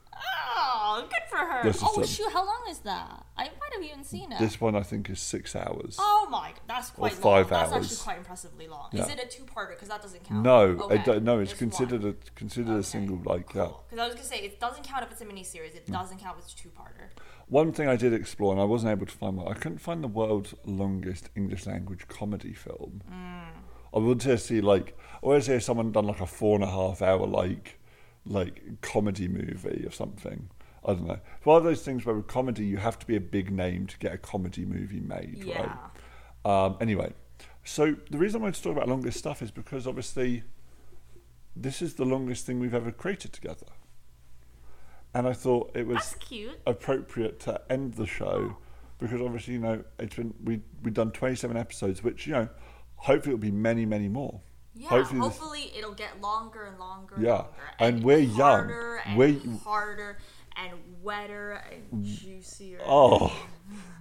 Oh, 0.54 1.06
good 1.08 1.28
for 1.30 1.38
her. 1.38 1.62
This 1.62 1.76
is 1.76 1.82
oh 1.84 2.02
shoot, 2.04 2.32
how 2.32 2.44
long 2.44 2.64
is 2.68 2.80
that? 2.80 3.24
I 3.36 3.44
might 3.44 3.72
have 3.74 3.82
even 3.82 4.04
seen 4.04 4.32
it. 4.32 4.38
This 4.38 4.60
one 4.60 4.76
I 4.76 4.82
think 4.82 5.08
is 5.10 5.20
six 5.20 5.56
hours. 5.56 5.96
oh 5.98 6.28
my, 6.30 6.52
that's 6.68 6.90
quite 6.90 7.12
five 7.12 7.50
long. 7.50 7.60
That's 7.60 7.72
hours. 7.72 7.84
actually 7.84 8.04
quite 8.04 8.18
impressively 8.18 8.68
long. 8.68 8.88
Yeah. 8.92 9.02
Is 9.02 9.08
it 9.08 9.20
a 9.22 9.26
two-parter? 9.26 9.70
Because 9.70 9.88
that 9.88 10.02
doesn't 10.02 10.24
count. 10.24 10.42
No, 10.42 10.60
okay. 10.60 11.20
no, 11.20 11.40
it's 11.40 11.52
just 11.52 11.58
considered 11.58 12.02
one. 12.02 12.16
a 12.28 12.30
considered 12.38 12.76
a 12.76 12.82
single 12.82 13.20
like 13.24 13.52
that. 13.54 13.72
Because 13.88 13.98
I 13.98 14.06
was 14.06 14.14
gonna 14.14 14.26
say 14.26 14.38
it 14.38 14.60
doesn't 14.60 14.84
count 14.84 15.04
if 15.04 15.12
it's 15.12 15.20
a 15.20 15.24
miniseries. 15.24 15.74
It 15.74 15.86
doesn't 15.86 16.18
count 16.18 16.38
if 16.38 16.44
it's 16.44 16.52
a 16.52 16.56
two-parter. 16.56 17.08
One 17.48 17.72
thing 17.72 17.88
I 17.88 17.96
did 17.96 18.12
explore, 18.12 18.52
and 18.52 18.60
I 18.60 18.64
wasn't 18.64 18.92
able 18.92 19.06
to 19.06 19.12
find 19.12 19.36
one. 19.36 19.48
I 19.48 19.54
couldn't 19.54 19.78
find 19.78 20.02
the 20.02 20.08
world's 20.08 20.54
longest 20.64 21.30
English 21.36 21.66
language 21.66 22.08
comedy 22.08 22.52
film. 22.54 23.02
Mm. 23.10 23.62
I 23.94 23.98
would 23.98 24.20
just 24.20 24.46
see 24.46 24.60
like, 24.60 24.96
I 25.22 25.26
would 25.26 25.44
say 25.44 25.58
someone 25.58 25.92
done 25.92 26.06
like 26.06 26.20
a 26.20 26.26
four 26.26 26.54
and 26.54 26.64
a 26.64 26.70
half 26.70 27.02
hour 27.02 27.26
like, 27.26 27.78
like 28.24 28.80
comedy 28.80 29.28
movie 29.28 29.84
or 29.86 29.90
something. 29.90 30.48
I 30.84 30.94
don't 30.94 31.06
know. 31.06 31.18
It's 31.36 31.46
one 31.46 31.56
of 31.58 31.64
those 31.64 31.82
things 31.82 32.04
where 32.04 32.14
with 32.14 32.26
comedy 32.26 32.64
you 32.64 32.76
have 32.78 32.98
to 32.98 33.06
be 33.06 33.16
a 33.16 33.20
big 33.20 33.50
name 33.52 33.86
to 33.86 33.98
get 33.98 34.12
a 34.12 34.18
comedy 34.18 34.64
movie 34.64 35.00
made, 35.00 35.42
Yeah. 35.44 35.76
right? 36.44 36.64
Um, 36.66 36.76
anyway, 36.80 37.12
so 37.64 37.94
the 38.10 38.18
reason 38.18 38.40
I 38.40 38.42
wanted 38.42 38.56
to 38.56 38.62
talk 38.64 38.72
about 38.76 38.88
longest 38.88 39.18
stuff 39.18 39.42
is 39.42 39.50
because 39.52 39.86
obviously 39.86 40.42
this 41.54 41.82
is 41.82 41.94
the 41.94 42.04
longest 42.04 42.46
thing 42.46 42.58
we've 42.58 42.74
ever 42.74 42.90
created 42.90 43.32
together. 43.32 43.66
And 45.14 45.28
I 45.28 45.34
thought 45.34 45.70
it 45.74 45.86
was 45.86 46.16
cute. 46.20 46.58
appropriate 46.66 47.38
to 47.40 47.60
end 47.70 47.94
the 47.94 48.06
show 48.06 48.56
because 48.98 49.20
obviously 49.20 49.54
you 49.54 49.60
know 49.60 49.84
it's 49.98 50.14
been 50.16 50.32
we 50.42 50.60
we've 50.82 50.94
done 50.94 51.10
27 51.10 51.56
episodes 51.56 52.02
which 52.04 52.26
you 52.26 52.32
know 52.32 52.48
hopefully 52.96 53.34
it'll 53.34 53.40
be 53.42 53.50
many 53.50 53.84
many 53.84 54.08
more 54.08 54.40
Yeah. 54.74 54.88
Hopefully 54.88 55.20
Hopefully, 55.20 55.72
it'll 55.76 55.92
get 55.94 56.20
longer 56.20 56.64
and 56.64 56.78
longer. 56.78 57.16
Yeah, 57.20 57.32
longer, 57.32 57.48
and 57.78 58.02
we're 58.02 58.18
young. 58.18 58.70
And 59.04 59.16
We're- 59.18 59.40
harder 59.64 60.18
and 60.56 60.72
wetter 61.02 61.62
and 61.70 62.04
juicier. 62.04 62.78
oh 62.84 63.32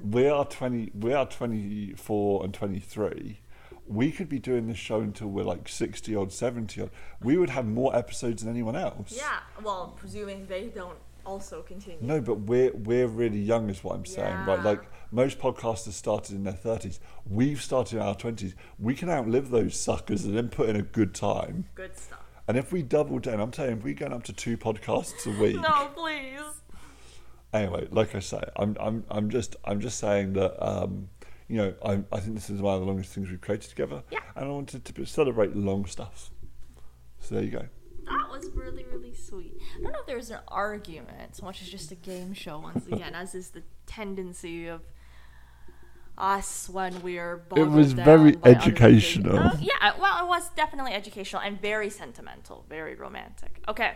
we 0.01 0.27
are 0.27 0.43
20 0.45 0.91
we 0.99 1.13
are 1.13 1.25
24 1.25 2.43
and 2.43 2.53
23 2.53 3.39
we 3.87 4.11
could 4.11 4.27
be 4.29 4.37
doing 4.39 4.67
this 4.67 4.77
show 4.77 4.99
until 4.99 5.27
we're 5.29 5.43
like 5.45 5.67
60 5.69 6.13
odd 6.15 6.31
70 6.33 6.81
odd 6.81 6.89
we 7.21 7.37
would 7.37 7.49
have 7.49 7.65
more 7.65 7.95
episodes 7.95 8.43
than 8.43 8.51
anyone 8.51 8.75
else 8.75 9.13
Yeah. 9.15 9.39
Well, 9.63 9.93
presuming 9.97 10.45
they 10.47 10.65
don't 10.67 10.97
also 11.25 11.61
continue. 11.61 11.97
no 12.01 12.19
but 12.21 12.35
we're 12.41 12.71
we're 12.73 13.07
really 13.07 13.39
young 13.39 13.69
is 13.69 13.83
what 13.83 13.95
i'm 13.95 14.05
saying 14.05 14.35
right 14.45 14.63
like 14.63 14.81
most 15.11 15.39
podcasters 15.39 15.93
started 15.93 16.35
in 16.35 16.43
their 16.43 16.53
30s 16.53 16.99
we've 17.29 17.61
started 17.61 17.97
in 17.97 18.01
our 18.01 18.15
20s 18.15 18.53
we 18.79 18.95
can 18.95 19.09
outlive 19.09 19.49
those 19.49 19.75
suckers 19.79 20.25
and 20.25 20.35
then 20.37 20.49
put 20.49 20.69
in 20.69 20.75
a 20.75 20.81
good 20.81 21.13
time 21.13 21.65
Good 21.75 21.97
stuff. 21.97 22.19
And 22.47 22.57
if 22.57 22.73
we 22.73 22.81
double 22.81 23.19
down, 23.19 23.39
I'm 23.39 23.51
telling 23.51 23.71
you, 23.71 23.77
if 23.77 23.83
we 23.83 23.93
going 23.93 24.11
up 24.11 24.23
to 24.23 24.33
two 24.33 24.57
podcasts 24.57 25.25
a 25.25 25.39
week. 25.41 25.55
No, 25.55 25.89
please. 25.95 26.41
Anyway, 27.53 27.87
like 27.91 28.13
I 28.15 28.19
say, 28.19 28.41
I'm 28.57 28.75
I'm 28.79 29.05
I'm 29.09 29.29
just 29.29 29.55
I'm 29.63 29.79
just 29.79 29.99
saying 29.99 30.33
that 30.33 30.61
um, 30.65 31.07
you 31.47 31.57
know 31.57 31.73
I 31.85 32.01
I 32.11 32.19
think 32.19 32.35
this 32.35 32.49
is 32.49 32.61
one 32.61 32.73
of 32.75 32.81
the 32.81 32.87
longest 32.87 33.13
things 33.13 33.29
we've 33.29 33.39
created 33.39 33.69
together. 33.69 34.03
Yeah. 34.11 34.19
And 34.35 34.45
I 34.45 34.47
wanted 34.49 34.83
to 34.83 35.05
celebrate 35.05 35.55
long 35.55 35.85
stuff. 35.85 36.31
So 37.19 37.35
there 37.35 37.43
you 37.43 37.51
go. 37.51 37.65
That 38.05 38.29
was 38.29 38.49
really, 38.53 38.85
really 38.91 39.10
sweet. 39.31 39.61
I 39.79 39.83
don't 39.83 39.93
know 39.93 39.99
if 39.99 40.05
there's 40.05 40.29
an 40.29 40.39
argument 40.47 41.35
so 41.35 41.45
much 41.45 41.61
as 41.61 41.69
just 41.69 41.91
a 41.91 41.95
game 41.95 42.33
show 42.33 42.59
once 42.59 42.85
again, 42.87 43.15
as 43.15 43.33
is 43.33 43.49
the 43.49 43.63
tendency 43.85 44.67
of 44.67 44.81
us 46.17 46.69
when 46.69 47.01
we're 47.01 47.37
both. 47.37 47.59
It 47.59 47.69
was 47.69 47.93
very 47.93 48.33
by 48.33 48.51
other 48.51 48.59
things. 48.59 48.65
educational. 48.67 49.39
Uh, 49.39 49.57
yeah, 49.61 49.93
well, 49.99 50.25
it 50.25 50.27
was 50.27 50.49
definitely 50.49 50.91
educational 50.91 51.41
and 51.41 51.61
very 51.61 51.89
sentimental, 51.89 52.65
very 52.69 52.95
romantic. 52.95 53.63
Okay. 53.67 53.93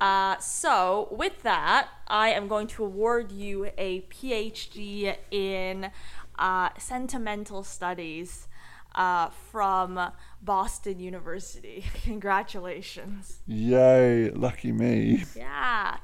Uh, 0.00 0.38
so, 0.38 1.08
with 1.10 1.42
that, 1.42 1.88
I 2.08 2.30
am 2.30 2.48
going 2.48 2.66
to 2.68 2.84
award 2.84 3.32
you 3.32 3.70
a 3.78 4.02
PhD 4.02 5.16
in 5.30 5.90
uh, 6.38 6.68
sentimental 6.78 7.62
studies 7.64 8.48
uh, 8.94 9.30
from 9.50 10.12
Boston 10.42 11.00
University. 11.00 11.84
Congratulations. 12.04 13.40
Yay, 13.46 14.30
lucky 14.30 14.72
me. 14.72 15.24
Yeah. 15.36 15.98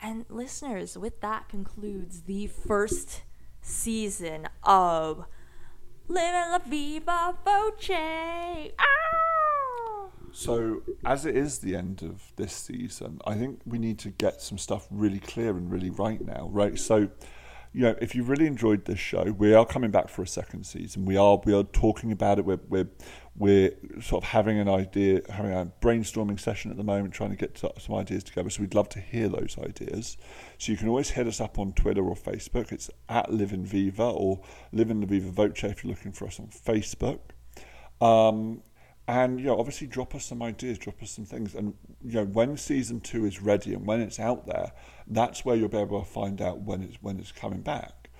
And 0.00 0.26
listeners, 0.28 0.98
with 0.98 1.20
that 1.20 1.48
concludes 1.48 2.22
the 2.22 2.46
first 2.48 3.22
season 3.62 4.48
of 4.62 5.24
Living 6.08 6.50
La 6.50 6.58
Viva 6.58 7.36
Voce. 7.44 8.72
Ah! 8.78 10.10
So, 10.32 10.82
as 11.04 11.24
it 11.24 11.34
is 11.34 11.60
the 11.60 11.74
end 11.74 12.02
of 12.02 12.32
this 12.36 12.52
season, 12.52 13.20
I 13.26 13.34
think 13.34 13.60
we 13.64 13.78
need 13.78 13.98
to 14.00 14.10
get 14.10 14.42
some 14.42 14.58
stuff 14.58 14.86
really 14.90 15.18
clear 15.18 15.56
and 15.56 15.70
really 15.72 15.88
right 15.88 16.20
now, 16.24 16.50
right? 16.52 16.78
So, 16.78 17.08
you 17.76 17.82
know, 17.82 17.94
if 18.00 18.14
you 18.14 18.22
really 18.22 18.46
enjoyed 18.46 18.86
this 18.86 18.98
show, 18.98 19.24
we 19.36 19.52
are 19.52 19.66
coming 19.66 19.90
back 19.90 20.08
for 20.08 20.22
a 20.22 20.26
second 20.26 20.64
season. 20.64 21.04
We 21.04 21.18
are 21.18 21.38
we 21.44 21.52
are 21.52 21.62
talking 21.62 22.10
about 22.10 22.38
it. 22.38 22.46
We're 22.46 22.58
we're 22.70 22.88
we're 23.36 23.72
sort 24.00 24.24
of 24.24 24.30
having 24.30 24.58
an 24.58 24.66
idea, 24.66 25.20
having 25.28 25.52
a 25.52 25.70
brainstorming 25.82 26.40
session 26.40 26.70
at 26.70 26.78
the 26.78 26.82
moment, 26.82 27.12
trying 27.12 27.28
to 27.28 27.36
get 27.36 27.62
some 27.78 27.94
ideas 27.94 28.24
together. 28.24 28.48
So 28.48 28.62
we'd 28.62 28.74
love 28.74 28.88
to 28.90 29.00
hear 29.00 29.28
those 29.28 29.58
ideas. 29.58 30.16
So 30.56 30.72
you 30.72 30.78
can 30.78 30.88
always 30.88 31.10
hit 31.10 31.26
us 31.26 31.38
up 31.38 31.58
on 31.58 31.74
Twitter 31.74 32.02
or 32.02 32.14
Facebook. 32.14 32.72
It's 32.72 32.88
at 33.10 33.30
Live 33.30 33.52
in 33.52 33.66
Viva 33.66 34.08
or 34.08 34.40
Live 34.72 34.90
in 34.90 35.02
La 35.02 35.06
Viva 35.06 35.30
Voce 35.30 35.64
if 35.64 35.84
you're 35.84 35.90
looking 35.90 36.12
for 36.12 36.28
us 36.28 36.40
on 36.40 36.46
Facebook. 36.46 37.18
Um, 38.00 38.62
and 39.08 39.38
you 39.38 39.46
know, 39.46 39.58
obviously, 39.58 39.86
drop 39.86 40.14
us 40.14 40.24
some 40.24 40.42
ideas, 40.42 40.78
drop 40.78 41.00
us 41.02 41.12
some 41.12 41.24
things, 41.24 41.54
and 41.54 41.74
you 42.04 42.14
know, 42.14 42.24
when 42.24 42.56
season 42.56 43.00
two 43.00 43.24
is 43.24 43.40
ready 43.40 43.72
and 43.72 43.86
when 43.86 44.00
it's 44.00 44.18
out 44.18 44.46
there, 44.46 44.72
that's 45.06 45.44
where 45.44 45.54
you'll 45.54 45.68
be 45.68 45.78
able 45.78 46.00
to 46.00 46.08
find 46.08 46.42
out 46.42 46.60
when 46.60 46.82
it's 46.82 46.96
when 47.00 47.18
it's 47.20 47.32
coming 47.32 47.60
back. 47.60 48.10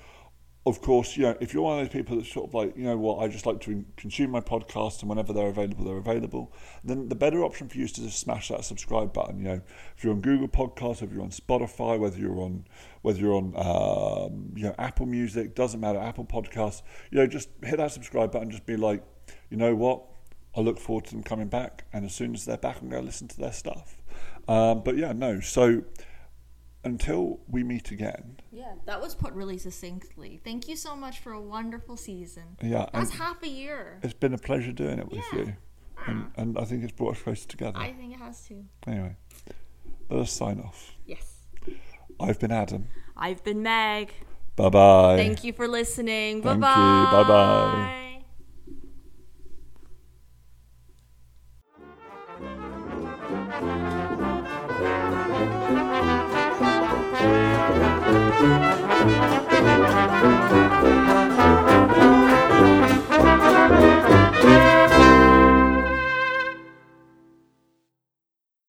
Of 0.65 0.81
course, 0.81 1.17
you 1.17 1.23
know, 1.23 1.37
if 1.41 1.55
you're 1.55 1.63
one 1.63 1.79
of 1.79 1.85
those 1.85 1.93
people 1.93 2.17
that's 2.17 2.33
sort 2.33 2.49
of 2.49 2.55
like, 2.55 2.77
you 2.77 2.83
know 2.83 2.97
what, 2.97 3.19
I 3.19 3.29
just 3.29 3.47
like 3.47 3.61
to 3.63 3.85
consume 3.97 4.31
my 4.31 4.41
podcasts 4.41 5.01
and 5.01 5.09
whenever 5.09 5.33
they're 5.33 5.47
available, 5.47 5.85
they're 5.85 5.97
available, 5.97 6.53
then 6.83 7.09
the 7.09 7.15
better 7.15 7.45
option 7.45 7.69
for 7.69 7.79
you 7.79 7.85
is 7.85 7.93
to 7.93 8.01
just 8.03 8.19
smash 8.19 8.49
that 8.49 8.65
subscribe 8.65 9.13
button. 9.13 9.39
You 9.39 9.45
know, 9.45 9.61
if 9.97 10.03
you're 10.03 10.13
on 10.13 10.21
Google 10.21 10.49
Podcasts, 10.49 11.03
if 11.03 11.13
you're 11.13 11.23
on 11.23 11.31
Spotify, 11.31 12.01
whether 12.01 12.19
you're 12.19 12.41
on 12.41 12.65
whether 13.03 13.21
you're 13.21 13.35
on 13.35 13.55
um, 13.57 14.53
you 14.57 14.65
know 14.65 14.75
Apple 14.77 15.07
Music, 15.07 15.55
doesn't 15.55 15.79
matter, 15.79 16.01
Apple 16.01 16.25
Podcasts, 16.25 16.83
you 17.13 17.19
know, 17.19 17.29
just 17.29 17.49
hit 17.63 17.77
that 17.77 17.93
subscribe 17.93 18.33
button, 18.33 18.51
just 18.51 18.67
be 18.67 18.77
like, 18.77 19.05
you 19.51 19.57
know 19.57 19.77
what, 19.77 20.03
I 20.57 20.61
look 20.61 20.79
forward 20.81 21.05
to 21.07 21.11
them 21.13 21.23
coming 21.23 21.49
back, 21.49 21.85
and 21.93 22.05
as 22.05 22.15
soon 22.15 22.35
as 22.35 22.45
they're 22.47 22.57
back, 22.57 22.81
I'm 22.81 22.89
going 22.89 23.03
to 23.03 23.07
listen 23.07 23.29
to 23.29 23.39
their 23.39 23.53
stuff. 23.53 23.97
Um, 24.49 24.83
but 24.83 24.97
yeah, 24.97 25.13
no. 25.13 25.41
So 25.41 25.83
until 26.85 27.41
we 27.49 27.63
meet 27.65 27.91
again, 27.91 28.37
Yeah, 28.53 28.75
that 28.87 29.01
was 29.01 29.15
put 29.15 29.33
really 29.35 29.59
succinctly. 29.59 30.41
Thank 30.45 30.69
you 30.69 30.77
so 30.77 30.95
much 30.97 31.19
for 31.19 31.33
a 31.33 31.41
wonderful 31.41 31.97
season. 31.97 32.57
yeah, 32.63 32.87
That's 32.93 33.11
half 33.11 33.43
a 33.43 33.49
year. 33.49 33.99
it's 34.03 34.15
been 34.15 34.33
a 34.33 34.39
pleasure 34.39 34.73
doing 34.73 34.99
it 34.99 35.11
with 35.11 35.25
Yeah. 35.33 35.39
you, 35.41 35.57
and, 36.07 36.31
and 36.37 36.59
I 36.59 36.65
think 36.65 36.85
it's 36.85 36.93
brought 36.93 37.17
us 37.17 37.23
closer 37.23 37.49
together. 37.49 37.79
I 37.79 37.93
think 37.93 38.15
it 38.15 38.19
has 38.19 38.41
too. 38.47 38.65
Anyway, 38.87 39.17
let 40.09 40.21
us 40.21 40.31
sign 40.33 40.61
off. 40.61 40.93
Yes. 41.05 41.35
I've 42.21 42.39
been 42.39 42.53
Adam. 42.53 42.87
I've 43.17 43.43
been 43.45 43.63
Meg. 43.63 44.13
Bye 44.55 44.71
bye. 44.71 45.17
Thank 45.17 45.45
you 45.45 45.53
for 45.53 45.69
listening. 45.69 46.41
Bye 46.41 46.51
Thank 46.53 46.61
you. 46.63 47.13
Bye-bye. 47.13 47.25
bye. 47.25 48.06